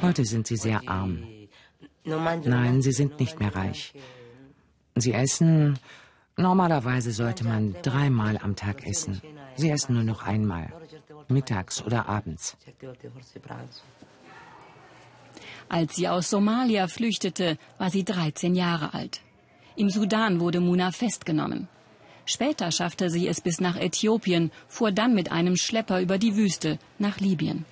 Heute 0.00 0.24
sind 0.24 0.46
sie 0.46 0.56
sehr 0.56 0.88
arm. 0.88 1.24
Nein, 2.04 2.82
sie 2.82 2.92
sind 2.92 3.18
nicht 3.18 3.40
mehr 3.40 3.54
reich. 3.54 3.92
Sie 4.94 5.12
essen. 5.12 5.78
Normalerweise 6.36 7.12
sollte 7.12 7.44
man 7.44 7.74
dreimal 7.82 8.38
am 8.38 8.56
Tag 8.56 8.86
essen. 8.86 9.20
Sie 9.56 9.70
essen 9.70 9.94
nur 9.94 10.04
noch 10.04 10.22
einmal. 10.22 10.72
Mittags 11.28 11.82
oder 11.82 12.08
abends. 12.08 12.56
Als 15.68 15.96
sie 15.96 16.08
aus 16.08 16.30
Somalia 16.30 16.88
flüchtete, 16.88 17.58
war 17.78 17.90
sie 17.90 18.04
13 18.04 18.54
Jahre 18.54 18.94
alt. 18.94 19.20
Im 19.76 19.90
Sudan 19.90 20.40
wurde 20.40 20.60
Muna 20.60 20.92
festgenommen. 20.92 21.68
Später 22.26 22.70
schaffte 22.70 23.10
sie 23.10 23.28
es 23.28 23.40
bis 23.40 23.60
nach 23.60 23.76
Äthiopien, 23.76 24.50
fuhr 24.68 24.92
dann 24.92 25.14
mit 25.14 25.30
einem 25.30 25.56
Schlepper 25.56 26.00
über 26.00 26.18
die 26.18 26.36
Wüste 26.36 26.78
nach 26.98 27.20
Libyen. 27.20 27.64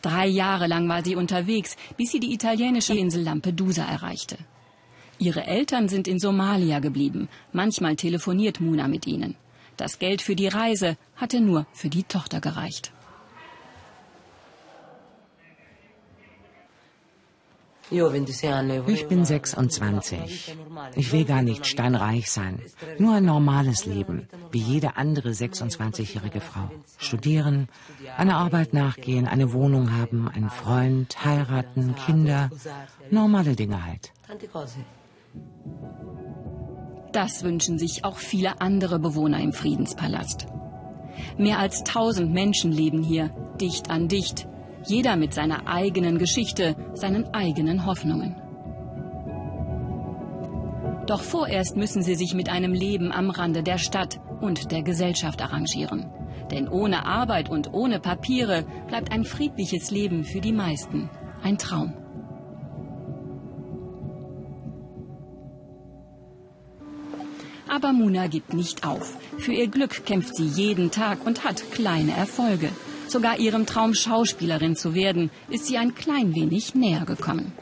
Drei 0.00 0.26
Jahre 0.26 0.66
lang 0.66 0.88
war 0.88 1.04
sie 1.04 1.14
unterwegs, 1.14 1.76
bis 1.96 2.10
sie 2.10 2.18
die 2.18 2.32
italienische 2.32 2.94
Insel 2.94 3.22
Lampedusa 3.22 3.84
erreichte. 3.84 4.38
Ihre 5.18 5.46
Eltern 5.46 5.88
sind 5.88 6.08
in 6.08 6.18
Somalia 6.18 6.80
geblieben. 6.80 7.28
Manchmal 7.52 7.94
telefoniert 7.94 8.60
Muna 8.60 8.88
mit 8.88 9.06
ihnen. 9.06 9.36
Das 9.76 10.00
Geld 10.00 10.20
für 10.20 10.34
die 10.34 10.48
Reise 10.48 10.96
hatte 11.14 11.40
nur 11.40 11.66
für 11.72 11.88
die 11.88 12.02
Tochter 12.02 12.40
gereicht. 12.40 12.92
Ich 18.86 19.06
bin 19.06 19.24
26. 19.24 20.56
Ich 20.96 21.12
will 21.12 21.24
gar 21.24 21.42
nicht 21.42 21.66
steinreich 21.66 22.30
sein. 22.30 22.62
Nur 22.98 23.14
ein 23.14 23.24
normales 23.24 23.84
Leben, 23.84 24.28
wie 24.50 24.60
jede 24.60 24.96
andere 24.96 25.30
26-jährige 25.30 26.40
Frau. 26.40 26.70
Studieren, 26.96 27.68
einer 28.16 28.36
Arbeit 28.38 28.72
nachgehen, 28.72 29.28
eine 29.28 29.52
Wohnung 29.52 29.96
haben, 29.96 30.28
einen 30.28 30.48
Freund, 30.48 31.22
heiraten, 31.22 31.94
Kinder. 32.06 32.50
Normale 33.10 33.56
Dinge 33.56 33.84
halt. 33.84 34.12
Das 37.12 37.44
wünschen 37.44 37.78
sich 37.78 38.04
auch 38.04 38.16
viele 38.16 38.62
andere 38.62 38.98
Bewohner 38.98 39.40
im 39.40 39.52
Friedenspalast. 39.52 40.46
Mehr 41.36 41.58
als 41.58 41.80
1000 41.80 42.32
Menschen 42.32 42.72
leben 42.72 43.02
hier, 43.02 43.28
dicht 43.60 43.90
an 43.90 44.08
dicht, 44.08 44.48
jeder 44.84 45.16
mit 45.16 45.34
seiner 45.34 45.66
eigenen 45.66 46.18
Geschichte, 46.18 46.76
seinen 46.94 47.32
eigenen 47.34 47.86
Hoffnungen. 47.86 48.36
Doch 51.06 51.22
vorerst 51.22 51.76
müssen 51.76 52.02
sie 52.02 52.14
sich 52.14 52.34
mit 52.34 52.48
einem 52.48 52.72
Leben 52.72 53.12
am 53.12 53.30
Rande 53.30 53.62
der 53.62 53.78
Stadt 53.78 54.20
und 54.40 54.70
der 54.70 54.82
Gesellschaft 54.82 55.42
arrangieren. 55.42 56.10
Denn 56.50 56.68
ohne 56.68 57.06
Arbeit 57.06 57.48
und 57.48 57.72
ohne 57.72 57.98
Papiere 57.98 58.64
bleibt 58.88 59.12
ein 59.12 59.24
friedliches 59.24 59.90
Leben 59.90 60.24
für 60.24 60.40
die 60.40 60.52
meisten 60.52 61.10
ein 61.42 61.58
Traum. 61.58 61.94
Aber 67.68 67.92
Muna 67.92 68.26
gibt 68.26 68.52
nicht 68.52 68.86
auf. 68.86 69.16
Für 69.38 69.52
ihr 69.52 69.66
Glück 69.66 70.04
kämpft 70.04 70.36
sie 70.36 70.46
jeden 70.46 70.90
Tag 70.90 71.24
und 71.26 71.42
hat 71.42 71.70
kleine 71.72 72.12
Erfolge. 72.12 72.68
Sogar 73.12 73.38
ihrem 73.38 73.66
Traum, 73.66 73.92
Schauspielerin 73.92 74.74
zu 74.74 74.94
werden, 74.94 75.30
ist 75.50 75.66
sie 75.66 75.76
ein 75.76 75.94
klein 75.94 76.34
wenig 76.34 76.74
näher 76.74 77.04
gekommen. 77.04 77.52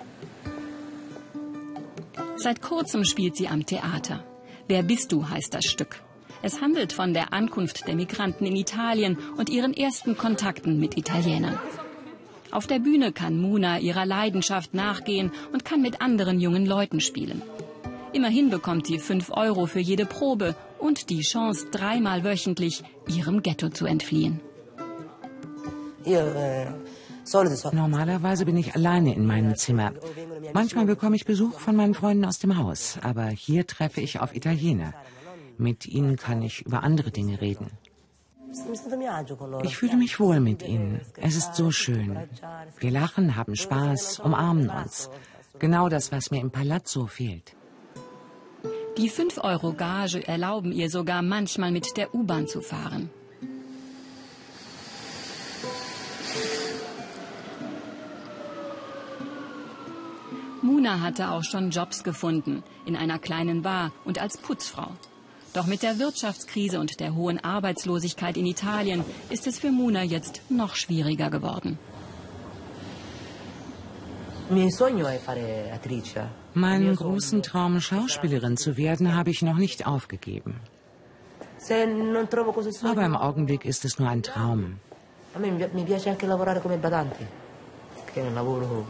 Seit 2.37 2.63
kurzem 2.63 3.05
spielt 3.05 3.35
sie 3.35 3.49
am 3.49 3.67
Theater. 3.67 4.23
Wer 4.69 4.85
bist 4.85 5.11
du 5.11 5.29
heißt 5.29 5.53
das 5.53 5.65
Stück. 5.65 6.03
Es 6.41 6.61
handelt 6.61 6.93
von 6.93 7.15
der 7.15 7.33
Ankunft 7.33 7.89
der 7.89 7.97
Migranten 7.97 8.47
in 8.47 8.55
Italien 8.55 9.19
und 9.37 9.51
ihren 9.51 9.75
ersten 9.75 10.17
Kontakten 10.17 10.79
mit 10.79 10.97
Italienern. 10.97 11.59
Auf 12.53 12.69
der 12.69 12.79
Bühne 12.79 13.11
kann 13.11 13.37
Muna 13.37 13.81
ihrer 13.81 14.07
Leidenschaft 14.07 14.73
nachgehen 14.73 15.33
und 15.53 15.65
kann 15.65 15.83
mit 15.83 16.01
anderen 16.01 16.39
jungen 16.39 16.65
Leuten 16.65 17.01
spielen. 17.01 17.43
Immerhin 18.13 18.51
bekommt 18.51 18.87
sie 18.87 19.01
5 19.01 19.33
Euro 19.33 19.67
für 19.67 19.81
jede 19.81 20.07
Probe 20.07 20.55
und 20.79 21.11
die 21.11 21.23
Chance, 21.23 21.67
dreimal 21.73 22.23
wöchentlich 22.23 22.85
ihrem 23.09 23.43
Ghetto 23.43 23.69
zu 23.71 23.87
entfliehen. 23.87 24.41
Normalerweise 27.73 28.45
bin 28.45 28.57
ich 28.57 28.75
alleine 28.75 29.15
in 29.15 29.27
meinem 29.27 29.57
Zimmer. 29.57 29.93
Manchmal 30.53 30.87
bekomme 30.87 31.17
ich 31.17 31.25
Besuch 31.25 31.59
von 31.61 31.77
meinen 31.77 31.95
Freunden 31.95 32.25
aus 32.25 32.39
dem 32.39 32.57
Haus, 32.57 32.99
aber 33.03 33.27
hier 33.27 33.67
treffe 33.67 34.01
ich 34.01 34.21
auf 34.21 34.35
Italiener. 34.35 34.95
Mit 35.59 35.87
ihnen 35.87 36.17
kann 36.17 36.43
ich 36.43 36.63
über 36.63 36.83
andere 36.83 37.11
Dinge 37.11 37.41
reden. 37.41 37.71
Ich 39.63 39.77
fühle 39.77 39.97
mich 39.97 40.19
wohl 40.19 40.41
mit 40.41 40.63
ihnen. 40.63 41.01
Es 41.17 41.37
ist 41.37 41.55
so 41.55 41.71
schön. 41.71 42.19
Wir 42.79 42.91
lachen, 42.91 43.37
haben 43.37 43.55
Spaß, 43.55 44.21
umarmen 44.21 44.71
uns. 44.71 45.09
Genau 45.59 45.89
das, 45.89 46.11
was 46.11 46.31
mir 46.31 46.41
im 46.41 46.51
Palazzo 46.51 47.07
fehlt. 47.07 47.55
Die 48.97 49.09
5 49.09 49.39
Euro 49.45 49.73
Gage 49.73 50.27
erlauben 50.27 50.73
ihr 50.73 50.91
sogar 50.91 51.23
manchmal 51.23 51.71
mit 51.71 51.97
der 51.97 52.13
U-Bahn 52.15 52.49
zu 52.49 52.61
fahren. 52.61 53.11
Muna 60.71 61.01
hatte 61.01 61.33
auch 61.33 61.43
schon 61.43 61.71
Jobs 61.71 62.05
gefunden, 62.05 62.63
in 62.87 62.95
einer 62.95 63.19
kleinen 63.19 63.63
Bar 63.63 63.91
und 64.05 64.21
als 64.21 64.39
Putzfrau. 64.39 64.91
Doch 65.53 65.67
mit 65.67 65.83
der 65.83 65.99
Wirtschaftskrise 65.99 66.79
und 66.79 67.01
der 67.01 67.17
hohen 67.17 67.43
Arbeitslosigkeit 67.43 68.37
in 68.37 68.47
Italien 68.47 69.05
ist 69.31 69.49
es 69.49 69.59
für 69.59 69.73
Muna 69.73 70.05
jetzt 70.05 70.43
noch 70.49 70.77
schwieriger 70.77 71.29
geworden. 71.29 71.77
Meinen 76.55 76.95
großen 76.95 77.43
Traum, 77.43 77.81
Schauspielerin 77.81 78.57
zu 78.57 78.77
werden, 78.77 79.17
habe 79.17 79.31
ich 79.31 79.43
noch 79.43 79.57
nicht 79.57 79.89
aufgegeben. 79.89 80.61
Aber 82.85 83.05
im 83.05 83.17
Augenblick 83.17 83.65
ist 83.65 83.85
es 83.85 83.99
nur 83.99 84.09
ein 84.09 84.23
Traum. 84.23 84.77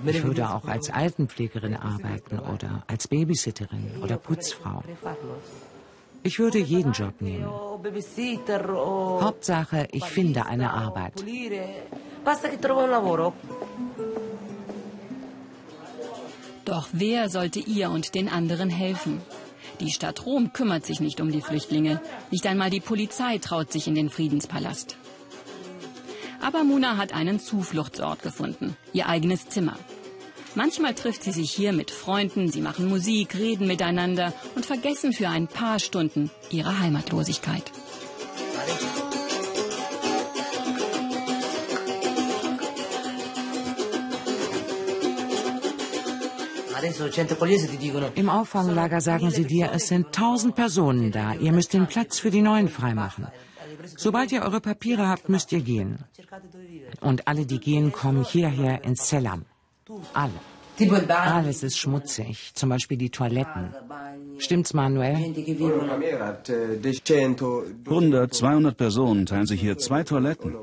Ich 0.07 0.25
würde 0.25 0.51
auch 0.51 0.65
als 0.65 0.91
Altenpflegerin 0.91 1.77
arbeiten 1.77 2.39
oder 2.39 2.85
als 2.87 3.09
Babysitterin 3.09 4.01
oder 4.03 4.17
Putzfrau. 4.17 4.83
Ich 6.23 6.39
würde 6.39 6.59
jeden 6.59 6.93
Job 6.93 7.21
nehmen. 7.21 7.47
Hauptsache, 9.21 9.89
ich 9.91 10.05
finde 10.05 10.47
eine 10.47 10.73
Arbeit. 10.73 11.25
Doch 16.67 16.89
wer 16.93 17.31
sollte 17.31 17.59
ihr 17.59 17.91
und 17.91 18.15
den 18.15 18.29
anderen 18.29 18.69
helfen? 18.69 19.21
Die 19.81 19.91
Stadt 19.91 20.27
Rom 20.27 20.53
kümmert 20.53 20.85
sich 20.85 21.01
nicht 21.01 21.23
um 21.23 21.33
die 21.33 21.41
Flüchtlinge. 21.41 22.03
Nicht 22.31 22.47
einmal 22.47 22.69
die 22.69 22.81
Polizei 22.81 23.39
traut 23.39 23.73
sich 23.73 23.89
in 23.89 23.95
den 23.95 24.11
Friedenspalast. 24.11 24.97
Aber 26.41 26.65
Muna 26.65 26.97
hat 26.97 27.13
einen 27.13 27.39
Zufluchtsort 27.39 28.23
gefunden, 28.23 28.77
ihr 28.93 29.09
eigenes 29.09 29.49
Zimmer. 29.49 29.77
Manchmal 30.55 30.95
trifft 30.95 31.23
sie 31.23 31.33
sich 31.33 31.53
hier 31.53 31.73
mit 31.73 31.91
Freunden, 31.91 32.51
sie 32.51 32.61
machen 32.61 32.89
Musik, 32.89 33.37
reden 33.37 33.67
miteinander 33.69 34.33
und 34.57 34.67
vergessen 34.67 35.13
für 35.13 35.29
ein 35.29 35.47
paar 35.47 35.79
Stunden 35.79 36.31
ihre 36.51 36.81
Heimatlosigkeit. 36.81 37.71
Im 48.15 48.29
Auffanglager 48.29 49.01
sagen 49.01 49.31
sie 49.31 49.45
dir, 49.45 49.71
es 49.73 49.89
sind 49.89 50.13
tausend 50.13 50.57
Personen 50.57 51.13
da. 51.13 51.35
Ihr 51.35 51.53
müsst 51.53 51.75
den 51.75 51.87
Platz 51.87 52.19
für 52.19 52.31
die 52.31 52.43
Neuen 52.43 52.69
freimachen. 52.69 53.29
Sobald 53.97 54.33
ihr 54.33 54.43
eure 54.43 54.61
Papiere 54.61 55.09
habt, 55.09 55.29
müsst 55.29 55.53
ihr 55.53 55.61
gehen. 55.61 55.99
Und 57.01 57.27
alle, 57.29 57.47
die 57.47 57.59
gehen, 57.59 57.93
kommen 57.93 58.25
hierher 58.25 58.85
ins 58.85 59.09
Selam. 59.09 59.45
Alle. 60.13 60.33
Alles 61.09 61.63
ist 61.63 61.79
schmutzig, 61.79 62.53
zum 62.55 62.71
Beispiel 62.71 62.97
die 62.97 63.11
Toiletten. 63.11 63.75
Stimmt's, 64.39 64.73
Manuel? 64.73 65.17
100, 67.87 68.35
200 68.35 68.77
Personen 68.77 69.27
teilen 69.27 69.47
sich 69.47 69.61
hier 69.61 69.77
zwei 69.77 70.03
Toiletten. 70.05 70.57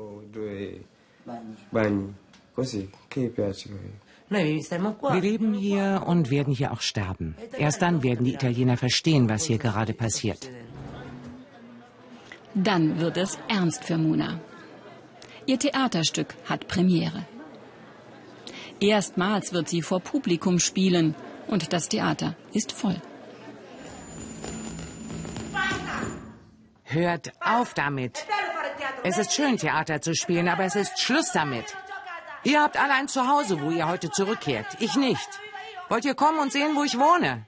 Wir 4.30 5.20
leben 5.20 5.54
hier 5.54 6.02
und 6.06 6.30
werden 6.30 6.52
hier 6.52 6.72
auch 6.72 6.80
sterben. 6.80 7.36
Erst 7.56 7.82
dann 7.82 8.02
werden 8.02 8.24
die 8.24 8.34
Italiener 8.34 8.76
verstehen, 8.76 9.28
was 9.28 9.44
hier 9.44 9.58
gerade 9.58 9.94
passiert. 9.94 10.50
Dann 12.60 12.98
wird 12.98 13.16
es 13.16 13.38
ernst 13.46 13.84
für 13.84 13.96
Muna. 13.96 14.40
Ihr 15.46 15.60
Theaterstück 15.60 16.34
hat 16.46 16.66
Premiere. 16.66 17.24
Erstmals 18.80 19.52
wird 19.52 19.68
sie 19.68 19.80
vor 19.80 20.00
Publikum 20.00 20.58
spielen 20.58 21.14
und 21.46 21.72
das 21.72 21.88
Theater 21.88 22.34
ist 22.52 22.72
voll. 22.72 23.00
Hört 26.82 27.32
auf 27.40 27.74
damit. 27.74 28.26
Es 29.04 29.18
ist 29.18 29.34
schön, 29.34 29.56
Theater 29.56 30.00
zu 30.00 30.14
spielen, 30.14 30.48
aber 30.48 30.64
es 30.64 30.74
ist 30.74 30.98
Schluss 30.98 31.30
damit. 31.32 31.76
Ihr 32.42 32.60
habt 32.60 32.76
alle 32.76 32.94
ein 32.94 33.06
Zuhause, 33.06 33.60
wo 33.60 33.70
ihr 33.70 33.86
heute 33.86 34.10
zurückkehrt. 34.10 34.66
Ich 34.80 34.96
nicht. 34.96 35.28
Wollt 35.88 36.04
ihr 36.04 36.14
kommen 36.14 36.40
und 36.40 36.50
sehen, 36.50 36.74
wo 36.74 36.82
ich 36.82 36.98
wohne? 36.98 37.46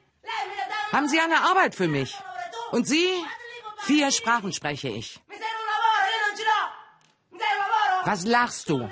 Haben 0.92 1.08
Sie 1.08 1.18
eine 1.18 1.40
Arbeit 1.50 1.74
für 1.74 1.88
mich? 1.88 2.16
Und 2.70 2.86
Sie? 2.86 3.08
Vier 3.90 4.12
Sprachen 4.12 4.52
spreche 4.52 4.88
ich. 4.88 5.18
Was 8.04 8.25
lachst 8.25 8.68
du? 8.68 8.88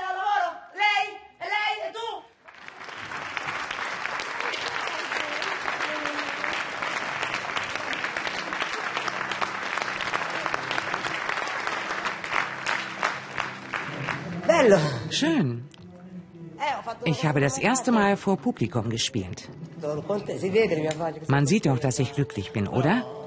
Schön. 15.11 15.69
Ich 17.05 17.25
habe 17.25 17.41
das 17.41 17.59
erste 17.59 17.93
Mal 17.93 18.17
vor 18.17 18.37
Publikum 18.37 18.91
gespielt. 18.91 19.49
Man 21.29 21.47
sieht 21.47 21.67
doch, 21.67 21.79
dass 21.79 22.01
ich 22.01 22.13
glücklich 22.15 22.51
bin, 22.51 22.67
oder? 22.67 23.18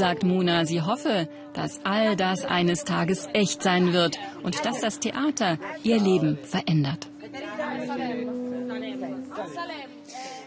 Sagt 0.00 0.22
Mona, 0.22 0.64
sie 0.64 0.80
hoffe, 0.80 1.28
dass 1.52 1.78
all 1.84 2.16
das 2.16 2.46
eines 2.46 2.84
Tages 2.84 3.28
echt 3.34 3.62
sein 3.62 3.92
wird 3.92 4.18
und 4.42 4.64
dass 4.64 4.80
das 4.80 4.98
Theater 4.98 5.58
ihr 5.82 6.00
Leben 6.00 6.38
verändert. 6.42 7.06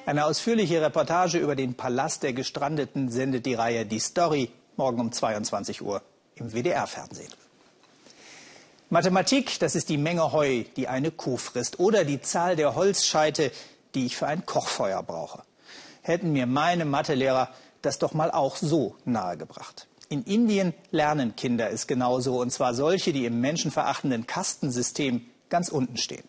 Eine 0.07 0.25
ausführliche 0.25 0.81
Reportage 0.81 1.37
über 1.37 1.55
den 1.55 1.75
Palast 1.75 2.23
der 2.23 2.33
Gestrandeten 2.33 3.11
sendet 3.11 3.45
die 3.45 3.53
Reihe 3.53 3.85
Die 3.85 3.99
Story 3.99 4.49
morgen 4.75 4.99
um 4.99 5.11
22 5.11 5.83
Uhr 5.83 6.01
im 6.33 6.51
WDR-Fernsehen. 6.51 7.31
Mathematik, 8.89 9.59
das 9.59 9.75
ist 9.75 9.89
die 9.89 9.99
Menge 9.99 10.31
Heu, 10.31 10.63
die 10.75 10.87
eine 10.87 11.11
Kuh 11.11 11.37
frisst, 11.37 11.79
oder 11.79 12.05
die 12.05 12.21
Zahl 12.21 12.55
der 12.55 12.73
Holzscheite, 12.73 13.51
die 13.93 14.07
ich 14.07 14.17
für 14.17 14.25
ein 14.25 14.47
Kochfeuer 14.47 15.03
brauche. 15.03 15.43
Hätten 16.01 16.33
mir 16.33 16.47
meine 16.47 16.85
Mathelehrer 16.85 17.49
das 17.83 17.99
doch 17.99 18.13
mal 18.13 18.31
auch 18.31 18.55
so 18.55 18.95
nahegebracht. 19.05 19.87
In 20.09 20.23
Indien 20.23 20.73
lernen 20.91 21.35
Kinder 21.35 21.69
es 21.71 21.87
genauso, 21.87 22.39
und 22.39 22.51
zwar 22.51 22.73
solche, 22.73 23.13
die 23.13 23.25
im 23.25 23.41
menschenverachtenden 23.41 24.27
Kastensystem 24.27 25.25
ganz 25.49 25.69
unten 25.69 25.97
stehen. 25.97 26.23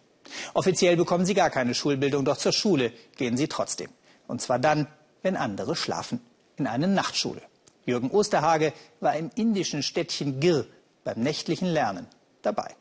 Offiziell 0.55 0.97
bekommen 0.97 1.27
sie 1.27 1.35
gar 1.35 1.51
keine 1.51 1.75
Schulbildung, 1.75 2.25
doch 2.25 2.37
zur 2.37 2.53
Schule 2.53 2.93
gehen 3.17 3.37
sie 3.37 3.49
trotzdem. 3.49 3.90
Und 4.27 4.40
zwar 4.40 4.59
dann, 4.59 4.87
wenn 5.23 5.37
andere 5.37 5.77
schlafen, 5.77 6.21
in 6.57 6.67
eine 6.67 6.88
Nachtschule. 6.88 7.43
Jürgen 7.85 8.11
Osterhage 8.11 8.73
war 9.01 9.14
im 9.17 9.31
indischen 9.35 9.83
Städtchen 9.83 10.40
Gir 10.40 10.67
beim 11.05 11.21
nächtlichen 11.21 11.69
Lernen 11.69 12.07
dabei. 12.43 12.75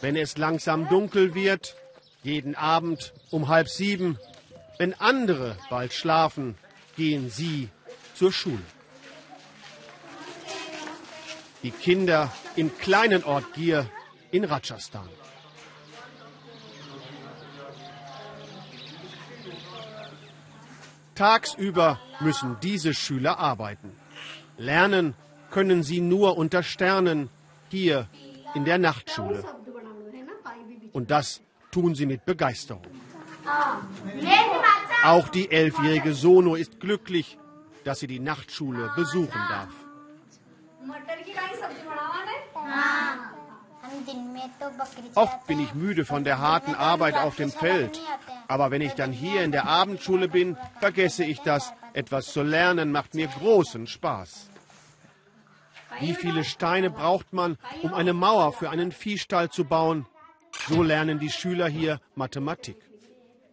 Wenn 0.00 0.16
es 0.16 0.36
langsam 0.36 0.88
dunkel 0.88 1.34
wird, 1.34 1.76
jeden 2.22 2.54
Abend 2.54 3.14
um 3.30 3.48
halb 3.48 3.68
sieben, 3.68 4.18
wenn 4.78 4.94
andere 4.94 5.56
bald 5.70 5.92
schlafen, 5.92 6.56
gehen 6.96 7.30
sie 7.30 7.68
zur 8.14 8.32
Schule. 8.32 8.62
Die 11.62 11.70
Kinder 11.70 12.32
im 12.56 12.76
kleinen 12.76 13.24
Ort 13.24 13.54
Gir 13.54 13.88
in 14.30 14.44
Rajasthan. 14.44 15.08
Tagsüber 21.14 22.00
müssen 22.20 22.56
diese 22.60 22.92
Schüler 22.92 23.38
arbeiten. 23.38 23.92
Lernen 24.58 25.14
können 25.50 25.82
sie 25.84 26.00
nur 26.00 26.36
unter 26.36 26.62
Sternen 26.62 27.30
hier 27.70 28.08
in 28.54 28.64
der 28.64 28.78
Nachtschule. 28.78 29.44
Und 30.92 31.10
das 31.10 31.40
tun 31.70 31.94
sie 31.94 32.06
mit 32.06 32.24
Begeisterung. 32.24 33.03
Auch 35.04 35.28
die 35.28 35.50
elfjährige 35.50 36.14
Sono 36.14 36.54
ist 36.54 36.80
glücklich, 36.80 37.38
dass 37.84 38.00
sie 38.00 38.06
die 38.06 38.20
Nachtschule 38.20 38.92
besuchen 38.96 39.40
darf. 39.48 39.68
Oft 45.14 45.46
bin 45.46 45.60
ich 45.60 45.74
müde 45.74 46.04
von 46.04 46.24
der 46.24 46.38
harten 46.38 46.74
Arbeit 46.74 47.16
auf 47.16 47.36
dem 47.36 47.50
Feld. 47.50 48.00
Aber 48.48 48.70
wenn 48.70 48.82
ich 48.82 48.94
dann 48.94 49.12
hier 49.12 49.42
in 49.42 49.52
der 49.52 49.66
Abendschule 49.66 50.28
bin, 50.28 50.56
vergesse 50.80 51.24
ich 51.24 51.40
das. 51.40 51.72
Etwas 51.92 52.32
zu 52.32 52.42
lernen 52.42 52.90
macht 52.90 53.14
mir 53.14 53.28
großen 53.28 53.86
Spaß. 53.86 54.48
Wie 56.00 56.14
viele 56.14 56.44
Steine 56.44 56.90
braucht 56.90 57.32
man, 57.32 57.56
um 57.82 57.94
eine 57.94 58.12
Mauer 58.12 58.52
für 58.52 58.70
einen 58.70 58.90
Viehstall 58.90 59.50
zu 59.50 59.64
bauen? 59.64 60.06
So 60.68 60.82
lernen 60.82 61.20
die 61.20 61.30
Schüler 61.30 61.68
hier 61.68 62.00
Mathematik. 62.14 62.76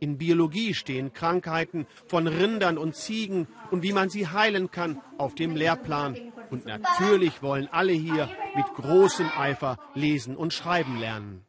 In 0.01 0.17
Biologie 0.17 0.73
stehen 0.73 1.13
Krankheiten 1.13 1.85
von 2.07 2.25
Rindern 2.25 2.79
und 2.79 2.95
Ziegen 2.95 3.47
und 3.69 3.83
wie 3.83 3.93
man 3.93 4.09
sie 4.09 4.27
heilen 4.27 4.71
kann 4.71 4.99
auf 5.19 5.35
dem 5.35 5.55
Lehrplan. 5.55 6.17
Und 6.49 6.65
natürlich 6.65 7.43
wollen 7.43 7.69
alle 7.71 7.91
hier 7.91 8.27
mit 8.55 8.65
großem 8.73 9.29
Eifer 9.37 9.77
lesen 9.93 10.35
und 10.35 10.53
schreiben 10.53 10.99
lernen. 10.99 11.45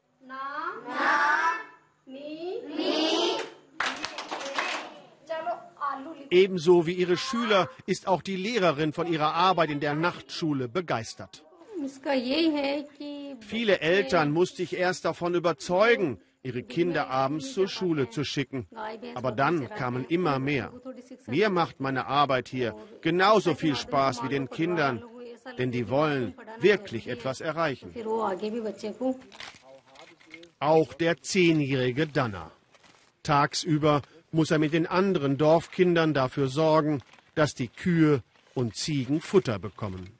Ebenso 6.28 6.86
wie 6.86 6.92
ihre 6.92 7.16
Schüler 7.16 7.70
ist 7.86 8.06
auch 8.06 8.20
die 8.20 8.36
Lehrerin 8.36 8.92
von 8.92 9.10
ihrer 9.10 9.32
Arbeit 9.32 9.70
in 9.70 9.80
der 9.80 9.94
Nachtschule 9.94 10.68
begeistert. 10.68 11.42
Viele 13.40 13.80
Eltern 13.80 14.30
musste 14.30 14.62
ich 14.62 14.76
erst 14.76 15.06
davon 15.06 15.34
überzeugen, 15.34 16.20
ihre 16.42 16.62
Kinder 16.62 17.08
abends 17.08 17.52
zur 17.52 17.68
Schule 17.68 18.10
zu 18.10 18.24
schicken. 18.24 18.66
Aber 19.14 19.32
dann 19.32 19.68
kamen 19.70 20.04
immer 20.08 20.38
mehr. 20.38 20.72
Mir 21.26 21.50
macht 21.50 21.80
meine 21.80 22.06
Arbeit 22.06 22.48
hier 22.48 22.74
genauso 23.00 23.54
viel 23.54 23.76
Spaß 23.76 24.24
wie 24.24 24.28
den 24.28 24.50
Kindern, 24.50 25.04
denn 25.58 25.70
die 25.70 25.88
wollen 25.88 26.34
wirklich 26.60 27.08
etwas 27.08 27.40
erreichen. 27.40 27.94
Auch 30.58 30.94
der 30.94 31.20
zehnjährige 31.22 32.06
Danner. 32.06 32.52
Tagsüber 33.22 34.02
muss 34.32 34.50
er 34.50 34.58
mit 34.58 34.72
den 34.72 34.86
anderen 34.86 35.38
Dorfkindern 35.38 36.14
dafür 36.14 36.48
sorgen, 36.48 37.02
dass 37.34 37.54
die 37.54 37.68
Kühe 37.68 38.22
und 38.54 38.76
Ziegen 38.76 39.20
Futter 39.20 39.58
bekommen. 39.58 40.10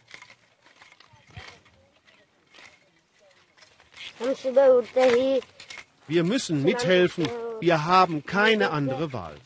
Wir 6.09 6.25
müssen 6.25 6.62
mithelfen. 6.62 7.27
Wir 7.61 7.85
haben 7.85 8.25
keine 8.25 8.71
andere 8.71 9.12
Wahl. 9.12 9.37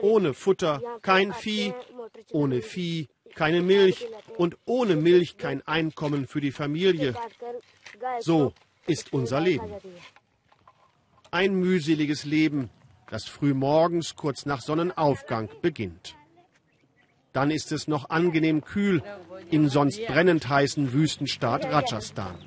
Ohne 0.00 0.34
Futter 0.34 0.80
kein 1.02 1.32
Vieh, 1.32 1.74
ohne 2.30 2.62
Vieh 2.62 3.08
keine 3.34 3.62
Milch 3.62 4.06
und 4.36 4.56
ohne 4.64 4.96
Milch 4.96 5.36
kein 5.36 5.66
Einkommen 5.66 6.26
für 6.26 6.40
die 6.40 6.52
Familie. 6.52 7.14
So 8.20 8.52
ist 8.86 9.12
unser 9.12 9.40
Leben. 9.40 9.70
Ein 11.30 11.54
mühseliges 11.54 12.24
Leben, 12.24 12.70
das 13.10 13.24
frühmorgens 13.24 14.16
kurz 14.16 14.46
nach 14.46 14.60
Sonnenaufgang 14.60 15.48
beginnt. 15.62 16.14
Dann 17.32 17.50
ist 17.50 17.72
es 17.72 17.88
noch 17.88 18.10
angenehm 18.10 18.62
kühl 18.62 19.02
im 19.50 19.68
sonst 19.68 20.04
brennend 20.06 20.48
heißen 20.48 20.92
Wüstenstaat 20.92 21.64
Rajasthan. 21.64 22.38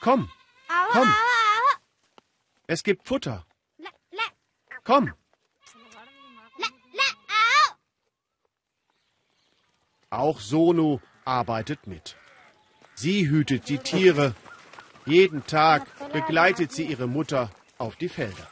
Komm, 0.00 0.28
komm. 0.92 1.08
Es 2.66 2.82
gibt 2.82 3.06
Futter. 3.06 3.46
Komm. 4.84 5.12
Auch 10.10 10.40
Sonu 10.40 11.00
arbeitet 11.24 11.86
mit. 11.86 12.16
Sie 12.94 13.28
hütet 13.28 13.68
die 13.68 13.78
Tiere. 13.78 14.34
Jeden 15.06 15.46
Tag 15.46 15.86
begleitet 16.12 16.72
sie 16.72 16.84
ihre 16.84 17.06
Mutter 17.06 17.50
auf 17.78 17.96
die 17.96 18.10
Felder. 18.10 18.51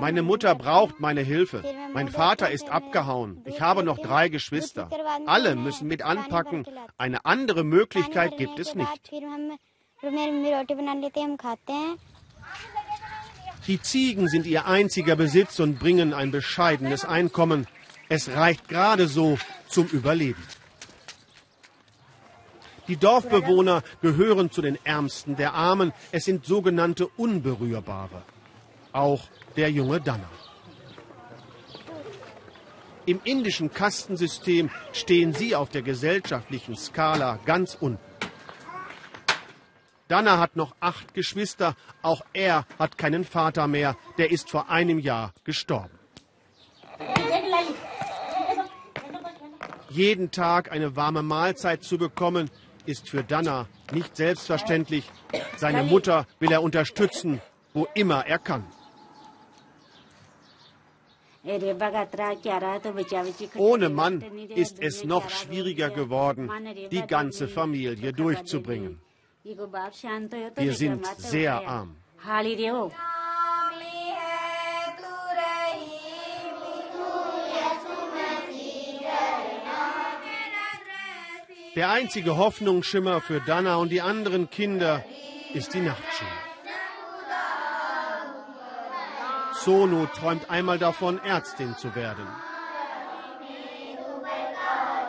Meine 0.00 0.22
Mutter 0.22 0.54
braucht 0.54 1.00
meine 1.00 1.22
Hilfe. 1.22 1.62
Mein 1.92 2.08
Vater 2.08 2.50
ist 2.50 2.70
abgehauen. 2.70 3.42
Ich 3.44 3.60
habe 3.60 3.82
noch 3.82 3.98
drei 3.98 4.28
Geschwister. 4.28 4.88
Alle 5.26 5.56
müssen 5.56 5.88
mit 5.88 6.02
anpacken. 6.02 6.66
Eine 6.98 7.24
andere 7.24 7.64
Möglichkeit 7.64 8.36
gibt 8.36 8.58
es 8.58 8.74
nicht. 8.74 9.10
Die 13.66 13.82
Ziegen 13.82 14.28
sind 14.28 14.46
ihr 14.46 14.66
einziger 14.66 15.16
Besitz 15.16 15.58
und 15.58 15.78
bringen 15.78 16.14
ein 16.14 16.30
bescheidenes 16.30 17.04
Einkommen. 17.04 17.66
Es 18.08 18.28
reicht 18.28 18.68
gerade 18.68 19.08
so 19.08 19.38
zum 19.68 19.86
Überleben. 19.86 20.42
Die 22.88 22.96
Dorfbewohner 22.96 23.82
gehören 24.00 24.52
zu 24.52 24.62
den 24.62 24.78
Ärmsten 24.84 25.34
der 25.34 25.54
Armen. 25.54 25.92
Es 26.12 26.24
sind 26.24 26.46
sogenannte 26.46 27.08
Unberührbare. 27.08 28.22
Auch 28.96 29.24
der 29.56 29.70
junge 29.70 30.00
Danner. 30.00 30.30
Im 33.04 33.20
indischen 33.24 33.70
Kastensystem 33.70 34.70
stehen 34.94 35.34
sie 35.34 35.54
auf 35.54 35.68
der 35.68 35.82
gesellschaftlichen 35.82 36.76
Skala 36.76 37.38
ganz 37.44 37.76
unten. 37.78 38.02
Danner 40.08 40.38
hat 40.38 40.56
noch 40.56 40.74
acht 40.80 41.12
Geschwister. 41.12 41.76
Auch 42.00 42.22
er 42.32 42.64
hat 42.78 42.96
keinen 42.96 43.24
Vater 43.24 43.66
mehr. 43.66 43.98
Der 44.16 44.30
ist 44.30 44.48
vor 44.48 44.70
einem 44.70 44.98
Jahr 44.98 45.34
gestorben. 45.44 45.98
Jeden 49.90 50.30
Tag 50.30 50.72
eine 50.72 50.96
warme 50.96 51.22
Mahlzeit 51.22 51.82
zu 51.82 51.98
bekommen, 51.98 52.50
ist 52.86 53.10
für 53.10 53.22
Danner 53.22 53.66
nicht 53.92 54.16
selbstverständlich. 54.16 55.04
Seine 55.58 55.82
Mutter 55.82 56.26
will 56.40 56.50
er 56.50 56.62
unterstützen, 56.62 57.42
wo 57.74 57.86
immer 57.92 58.26
er 58.26 58.38
kann. 58.38 58.64
Ohne 63.56 63.88
Mann 63.88 64.20
ist 64.54 64.82
es 64.82 65.04
noch 65.04 65.30
schwieriger 65.30 65.90
geworden, 65.90 66.50
die 66.90 67.06
ganze 67.06 67.46
Familie 67.48 68.12
durchzubringen. 68.12 69.00
Wir 69.44 70.72
sind 70.72 71.06
sehr 71.18 71.66
arm. 71.66 71.96
Der 81.76 81.90
einzige 81.90 82.36
Hoffnungsschimmer 82.38 83.20
für 83.20 83.40
Dana 83.40 83.76
und 83.76 83.90
die 83.90 84.00
anderen 84.00 84.48
Kinder 84.50 85.04
ist 85.52 85.74
die 85.74 85.80
Nachtschule. 85.80 86.55
Sonu 89.66 90.06
träumt 90.06 90.48
einmal 90.48 90.78
davon, 90.78 91.18
Ärztin 91.18 91.76
zu 91.76 91.94
werden. 91.94 92.26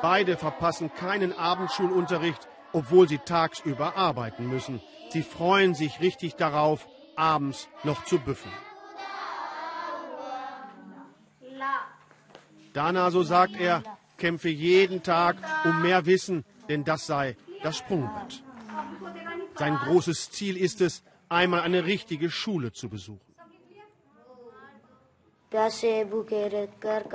Beide 0.01 0.35
verpassen 0.35 0.91
keinen 0.93 1.31
Abendschulunterricht 1.31 2.47
obwohl 2.73 3.07
sie 3.07 3.17
tagsüber 3.17 3.95
arbeiten 3.95 4.47
müssen. 4.47 4.81
Sie 5.09 5.23
freuen 5.23 5.73
sich 5.73 5.99
richtig 5.99 6.35
darauf, 6.35 6.87
abends 7.15 7.67
noch 7.83 8.05
zu 8.05 8.19
büffeln. 8.19 8.53
Dana, 12.73 13.09
so 13.09 13.23
sagt 13.23 13.55
er, 13.55 13.81
kämpfe 14.17 14.49
jeden 14.49 15.01
Tag 15.01 15.37
um 15.65 15.81
mehr 15.81 16.05
Wissen, 16.05 16.45
denn 16.69 16.83
das 16.83 17.07
sei 17.07 17.35
das 17.63 17.77
Sprungbrett. 17.77 18.43
Sein 19.55 19.75
großes 19.75 20.29
Ziel 20.31 20.57
ist 20.57 20.81
es, 20.81 21.03
einmal 21.29 21.61
eine 21.61 21.85
richtige 21.85 22.29
Schule 22.29 22.71
zu 22.71 22.89
besuchen. 22.89 23.26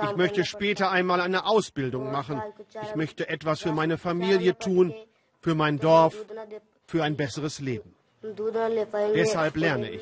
Ich 0.09 0.15
möchte 0.15 0.45
später 0.45 0.91
einmal 0.91 1.21
eine 1.21 1.45
Ausbildung 1.45 2.11
machen. 2.11 2.41
Ich 2.83 2.95
möchte 2.95 3.29
etwas 3.29 3.61
für 3.61 3.71
meine 3.71 3.97
Familie 3.97 4.57
tun 4.57 4.93
für 5.43 5.55
mein 5.55 5.77
Dorf, 5.77 6.15
für 6.87 7.03
ein 7.03 7.17
besseres 7.17 7.59
Leben. 7.59 7.93
Deshalb 9.13 9.57
lerne 9.57 9.89
ich. 9.91 10.01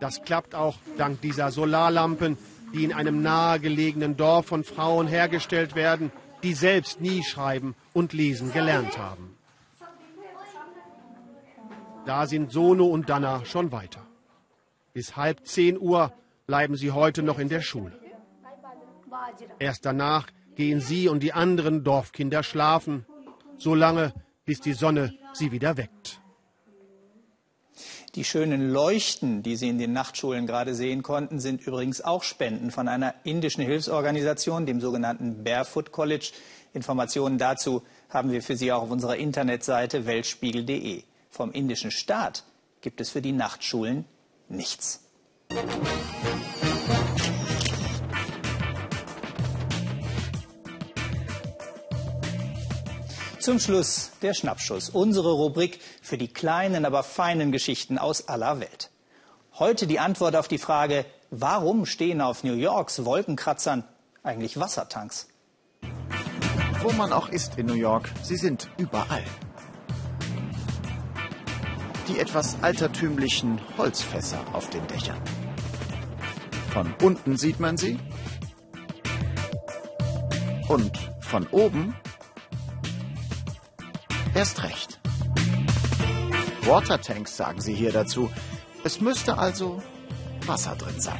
Das 0.00 0.22
klappt 0.22 0.54
auch 0.56 0.76
dank 0.96 1.20
dieser 1.20 1.52
Solarlampen, 1.52 2.36
die 2.74 2.82
in 2.84 2.92
einem 2.92 3.22
nahegelegenen 3.22 4.16
Dorf 4.16 4.46
von 4.46 4.64
Frauen 4.64 5.06
hergestellt 5.06 5.76
werden, 5.76 6.10
die 6.42 6.54
selbst 6.54 7.00
nie 7.00 7.22
schreiben 7.22 7.76
und 7.94 8.12
lesen 8.12 8.52
gelernt 8.52 8.98
haben. 8.98 9.36
Da 12.04 12.26
sind 12.26 12.50
Sono 12.50 12.86
und 12.86 13.08
Danna 13.08 13.44
schon 13.44 13.70
weiter. 13.70 14.07
Bis 14.92 15.16
halb 15.16 15.46
zehn 15.46 15.78
Uhr 15.78 16.12
bleiben 16.46 16.76
sie 16.76 16.92
heute 16.92 17.22
noch 17.22 17.38
in 17.38 17.48
der 17.48 17.60
Schule. 17.60 17.98
Erst 19.58 19.84
danach 19.84 20.26
gehen 20.56 20.80
sie 20.80 21.08
und 21.08 21.22
die 21.22 21.32
anderen 21.32 21.84
Dorfkinder 21.84 22.42
schlafen, 22.42 23.06
solange 23.58 24.12
bis 24.44 24.60
die 24.60 24.72
Sonne 24.72 25.14
sie 25.32 25.52
wieder 25.52 25.76
weckt. 25.76 26.20
Die 28.14 28.24
schönen 28.24 28.72
Leuchten, 28.72 29.42
die 29.42 29.54
Sie 29.54 29.68
in 29.68 29.78
den 29.78 29.92
Nachtschulen 29.92 30.46
gerade 30.46 30.74
sehen 30.74 31.02
konnten, 31.02 31.38
sind 31.38 31.64
übrigens 31.64 32.00
auch 32.00 32.22
Spenden 32.22 32.70
von 32.70 32.88
einer 32.88 33.14
indischen 33.22 33.62
Hilfsorganisation, 33.62 34.66
dem 34.66 34.80
sogenannten 34.80 35.44
Barefoot 35.44 35.92
College. 35.92 36.32
Informationen 36.72 37.38
dazu 37.38 37.82
haben 38.08 38.32
wir 38.32 38.42
für 38.42 38.56
Sie 38.56 38.72
auch 38.72 38.82
auf 38.82 38.90
unserer 38.90 39.16
Internetseite 39.16 40.06
weltspiegel.de. 40.06 41.04
Vom 41.30 41.52
indischen 41.52 41.90
Staat 41.90 42.44
gibt 42.80 43.00
es 43.00 43.10
für 43.10 43.22
die 43.22 43.32
Nachtschulen 43.32 44.06
nichts. 44.48 45.00
Zum 53.40 53.60
Schluss 53.60 54.10
der 54.20 54.34
Schnappschuss, 54.34 54.90
unsere 54.90 55.32
Rubrik 55.32 55.80
für 56.02 56.18
die 56.18 56.28
kleinen, 56.28 56.84
aber 56.84 57.02
feinen 57.02 57.50
Geschichten 57.50 57.96
aus 57.96 58.28
aller 58.28 58.60
Welt. 58.60 58.90
Heute 59.58 59.86
die 59.86 59.98
Antwort 59.98 60.36
auf 60.36 60.48
die 60.48 60.58
Frage, 60.58 61.06
warum 61.30 61.86
stehen 61.86 62.20
auf 62.20 62.44
New 62.44 62.54
Yorks 62.54 63.04
Wolkenkratzern 63.04 63.84
eigentlich 64.22 64.60
Wassertanks? 64.60 65.28
Wo 66.82 66.92
man 66.92 67.12
auch 67.12 67.28
ist 67.28 67.56
in 67.56 67.66
New 67.66 67.74
York, 67.74 68.10
sie 68.22 68.36
sind 68.36 68.68
überall. 68.76 69.24
Die 72.08 72.18
etwas 72.18 72.56
altertümlichen 72.62 73.60
Holzfässer 73.76 74.42
auf 74.52 74.70
den 74.70 74.86
Dächern. 74.86 75.20
Von 76.70 76.94
unten 77.02 77.36
sieht 77.36 77.60
man 77.60 77.76
sie. 77.76 77.98
Und 80.68 80.98
von 81.20 81.46
oben 81.48 81.94
Erst 84.34 84.62
recht. 84.62 85.00
Watertanks 86.62 87.36
sagen 87.36 87.60
sie 87.60 87.74
hier 87.74 87.92
dazu. 87.92 88.30
Es 88.84 89.00
müsste 89.00 89.36
also 89.36 89.82
Wasser 90.46 90.76
drin 90.76 91.00
sein. 91.00 91.18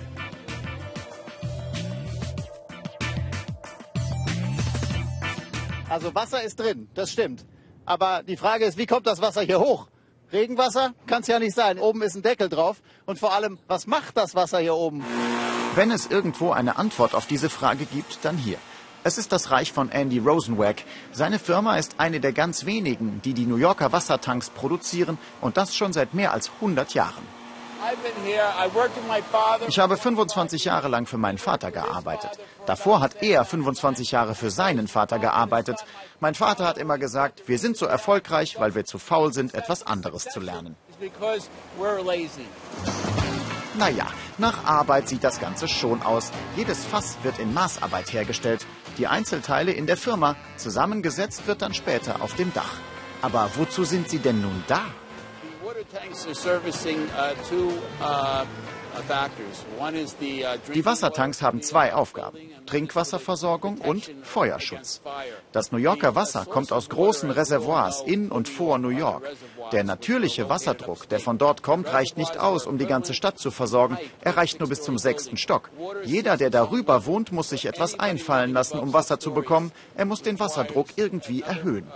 Also 5.88 6.14
Wasser 6.14 6.42
ist 6.42 6.60
drin, 6.60 6.88
das 6.94 7.10
stimmt. 7.10 7.44
Aber 7.86 8.22
die 8.22 8.36
Frage 8.36 8.66
ist, 8.66 8.78
wie 8.78 8.86
kommt 8.86 9.06
das 9.06 9.20
Wasser 9.20 9.40
hier 9.40 9.58
hoch? 9.58 9.88
Regenwasser 10.32 10.92
kann 11.06 11.22
es 11.22 11.28
ja 11.28 11.38
nicht 11.38 11.54
sein. 11.54 11.78
Oben 11.78 12.02
ist 12.02 12.14
ein 12.14 12.22
Deckel 12.22 12.48
drauf. 12.48 12.82
Und 13.06 13.18
vor 13.18 13.32
allem, 13.32 13.58
was 13.66 13.86
macht 13.86 14.16
das 14.16 14.34
Wasser 14.34 14.58
hier 14.58 14.74
oben? 14.74 15.04
Wenn 15.74 15.90
es 15.90 16.06
irgendwo 16.06 16.50
eine 16.50 16.76
Antwort 16.76 17.14
auf 17.14 17.26
diese 17.26 17.48
Frage 17.48 17.86
gibt, 17.86 18.18
dann 18.22 18.36
hier. 18.36 18.58
Es 19.04 19.16
ist 19.16 19.32
das 19.32 19.50
Reich 19.50 19.72
von 19.72 19.90
Andy 19.90 20.18
Rosenwag. 20.18 20.76
Seine 21.12 21.38
Firma 21.38 21.78
ist 21.78 21.94
eine 21.98 22.20
der 22.20 22.32
ganz 22.32 22.66
wenigen, 22.66 23.22
die 23.24 23.32
die 23.32 23.46
New 23.46 23.56
Yorker 23.56 23.92
Wassertanks 23.92 24.50
produzieren 24.50 25.18
und 25.40 25.56
das 25.56 25.74
schon 25.74 25.92
seit 25.92 26.14
mehr 26.14 26.32
als 26.32 26.50
100 26.56 26.92
Jahren. 26.94 27.22
Ich 29.68 29.78
habe 29.78 29.96
25 29.96 30.64
Jahre 30.64 30.88
lang 30.88 31.06
für 31.06 31.18
meinen 31.18 31.38
Vater 31.38 31.70
gearbeitet. 31.70 32.30
Davor 32.66 33.00
hat 33.00 33.22
er 33.22 33.44
25 33.44 34.10
Jahre 34.10 34.34
für 34.34 34.50
seinen 34.50 34.88
Vater 34.88 35.18
gearbeitet. 35.18 35.84
Mein 36.20 36.34
Vater 36.34 36.66
hat 36.66 36.78
immer 36.78 36.98
gesagt, 36.98 37.42
wir 37.46 37.58
sind 37.58 37.76
so 37.76 37.86
erfolgreich, 37.86 38.58
weil 38.58 38.74
wir 38.74 38.84
zu 38.84 38.98
faul 38.98 39.32
sind, 39.32 39.54
etwas 39.54 39.86
anderes 39.86 40.24
zu 40.24 40.40
lernen. 40.40 40.76
Naja, 43.78 44.06
nach 44.38 44.64
Arbeit 44.64 45.08
sieht 45.08 45.22
das 45.22 45.40
Ganze 45.40 45.68
schon 45.68 46.02
aus. 46.02 46.32
Jedes 46.56 46.84
Fass 46.84 47.16
wird 47.22 47.38
in 47.38 47.54
Maßarbeit 47.54 48.12
hergestellt. 48.12 48.66
Die 48.96 49.06
Einzelteile 49.06 49.70
in 49.70 49.86
der 49.86 49.96
Firma. 49.96 50.34
Zusammengesetzt 50.56 51.46
wird 51.46 51.62
dann 51.62 51.74
später 51.74 52.20
auf 52.22 52.34
dem 52.34 52.52
Dach. 52.52 52.74
Aber 53.22 53.50
wozu 53.54 53.84
sind 53.84 54.08
sie 54.08 54.18
denn 54.18 54.40
nun 54.40 54.64
da? 54.66 54.82
Die 60.74 60.84
Wassertanks 60.84 61.42
haben 61.42 61.62
zwei 61.62 61.94
Aufgaben, 61.94 62.38
Trinkwasserversorgung 62.66 63.78
und 63.78 64.10
Feuerschutz. 64.22 65.00
Das 65.52 65.70
New 65.70 65.78
Yorker 65.78 66.14
Wasser 66.14 66.46
kommt 66.46 66.72
aus 66.72 66.88
großen 66.88 67.30
Reservoirs 67.30 68.02
in 68.02 68.30
und 68.30 68.48
vor 68.48 68.78
New 68.78 68.88
York. 68.88 69.24
Der 69.72 69.84
natürliche 69.84 70.48
Wasserdruck, 70.48 71.08
der 71.08 71.20
von 71.20 71.38
dort 71.38 71.62
kommt, 71.62 71.92
reicht 71.92 72.16
nicht 72.16 72.38
aus, 72.38 72.66
um 72.66 72.78
die 72.78 72.86
ganze 72.86 73.14
Stadt 73.14 73.38
zu 73.38 73.50
versorgen. 73.50 73.98
Er 74.20 74.36
reicht 74.36 74.60
nur 74.60 74.68
bis 74.68 74.82
zum 74.82 74.98
sechsten 74.98 75.36
Stock. 75.36 75.70
Jeder, 76.04 76.36
der 76.36 76.50
darüber 76.50 77.06
wohnt, 77.06 77.30
muss 77.30 77.50
sich 77.50 77.66
etwas 77.66 78.00
einfallen 78.00 78.52
lassen, 78.52 78.78
um 78.78 78.92
Wasser 78.92 79.20
zu 79.20 79.32
bekommen. 79.32 79.72
Er 79.96 80.06
muss 80.06 80.22
den 80.22 80.40
Wasserdruck 80.40 80.88
irgendwie 80.96 81.42
erhöhen. 81.42 81.86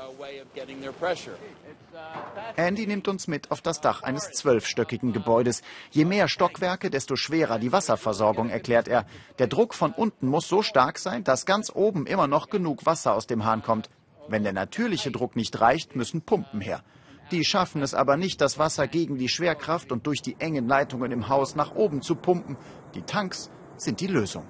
Andy 2.57 2.87
nimmt 2.87 3.09
uns 3.09 3.29
mit 3.29 3.51
auf 3.51 3.61
das 3.63 3.81
Dach 3.81 4.03
eines 4.03 4.31
zwölfstöckigen 4.33 5.13
Gebäudes. 5.13 5.63
Je 5.91 6.05
mehr 6.05 6.29
Stockwerke, 6.29 6.91
desto 6.91 7.17
schwerer 7.17 7.59
die 7.59 7.73
Wasserversorgung, 7.73 8.51
erklärt 8.51 8.89
er. 8.89 9.07
Der 9.39 9.47
Druck 9.47 9.75
von 9.75 9.93
unten 9.93 10.29
muss 10.29 10.49
so 10.49 10.63
stark 10.63 10.99
sein, 10.99 11.25
dass 11.25 11.47
ganz 11.47 11.71
oben 11.75 12.07
immer 12.07 12.27
noch 12.27 12.51
genug 12.51 12.85
Wasser 12.85 13.15
aus 13.15 13.27
dem 13.27 13.45
Hahn 13.45 13.63
kommt. 13.63 13.89
Wenn 14.29 14.45
der 14.45 14.53
natürliche 14.53 15.11
Druck 15.11 15.35
nicht 15.35 15.61
reicht, 15.61 15.97
müssen 15.97 16.23
Pumpen 16.23 16.61
her. 16.61 16.83
Die 17.31 17.45
schaffen 17.45 17.83
es 17.83 17.95
aber 17.95 18.17
nicht, 18.17 18.41
das 18.41 18.59
Wasser 18.59 18.87
gegen 18.87 19.17
die 19.17 19.29
Schwerkraft 19.29 19.91
und 19.91 20.07
durch 20.07 20.21
die 20.21 20.37
engen 20.39 20.69
Leitungen 20.69 21.13
im 21.13 21.29
Haus 21.29 21.55
nach 21.55 21.75
oben 21.75 22.03
zu 22.03 22.15
pumpen. 22.15 22.59
Die 22.95 23.03
Tanks 23.03 23.51
sind 23.77 24.01
die 24.01 24.07
Lösung. 24.07 24.45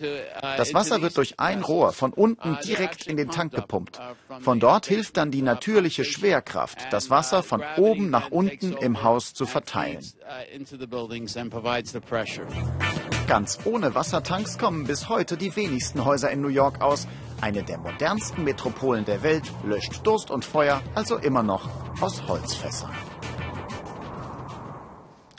Uh, 0.00 0.56
das 0.56 0.74
Wasser 0.74 1.02
wird 1.02 1.16
durch 1.16 1.38
ein 1.38 1.62
Rohr 1.62 1.92
von 1.92 2.12
unten 2.12 2.52
uh, 2.52 2.56
direkt 2.64 3.06
in 3.06 3.16
den 3.16 3.30
Tank 3.30 3.54
gepumpt. 3.54 3.98
Uh, 3.98 4.40
von 4.40 4.60
dort 4.60 4.86
hilft 4.86 5.16
dann 5.16 5.30
die 5.30 5.42
natürliche 5.42 6.04
Schwerkraft, 6.04 6.78
das 6.90 7.10
Wasser 7.10 7.42
von 7.42 7.62
oben 7.76 8.10
nach 8.10 8.30
unten 8.30 8.72
im 8.72 9.02
Haus 9.02 9.34
zu 9.34 9.46
verteilen. 9.46 10.04
Ganz 13.26 13.58
ohne 13.64 13.94
Wassertanks 13.94 14.58
kommen 14.58 14.86
bis 14.86 15.08
heute 15.08 15.36
die 15.36 15.54
wenigsten 15.56 16.04
Häuser 16.04 16.30
in 16.30 16.40
New 16.40 16.48
York 16.48 16.80
aus. 16.80 17.08
Eine 17.40 17.62
der 17.62 17.78
modernsten 17.78 18.44
Metropolen 18.44 19.04
der 19.04 19.22
Welt 19.22 19.44
löscht 19.64 20.06
Durst 20.06 20.30
und 20.30 20.44
Feuer 20.44 20.82
also 20.94 21.16
immer 21.16 21.42
noch 21.42 21.68
aus 22.00 22.26
Holzfässern. 22.26 22.92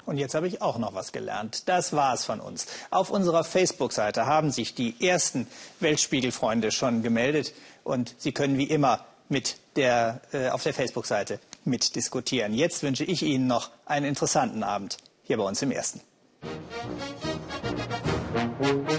Und 0.07 0.17
jetzt 0.17 0.35
habe 0.35 0.47
ich 0.47 0.61
auch 0.61 0.77
noch 0.77 0.95
was 0.95 1.11
gelernt. 1.11 1.67
Das 1.67 1.91
war's 1.91 2.23
von 2.23 2.39
uns. 2.39 2.65
Auf 2.91 3.09
unserer 3.09 3.43
Facebook-Seite 3.43 4.25
haben 4.25 4.51
sich 4.51 4.73
die 4.73 4.95
ersten 5.05 5.47
Weltspiegelfreunde 5.81 6.71
schon 6.71 7.03
gemeldet 7.03 7.53
und 7.83 8.15
Sie 8.17 8.31
können 8.31 8.57
wie 8.57 8.63
immer 8.63 9.05
mit 9.27 9.57
der, 9.75 10.21
äh, 10.31 10.47
auf 10.47 10.63
der 10.63 10.73
Facebook-Seite 10.73 11.41
mitdiskutieren. 11.65 12.53
Jetzt 12.53 12.83
wünsche 12.83 13.03
ich 13.03 13.21
Ihnen 13.21 13.47
noch 13.47 13.69
einen 13.85 14.05
interessanten 14.05 14.63
Abend 14.63 14.97
hier 15.23 15.35
bei 15.35 15.43
uns 15.43 15.61
im 15.61 15.71
Ersten. 15.71 15.99
Musik 18.61 18.96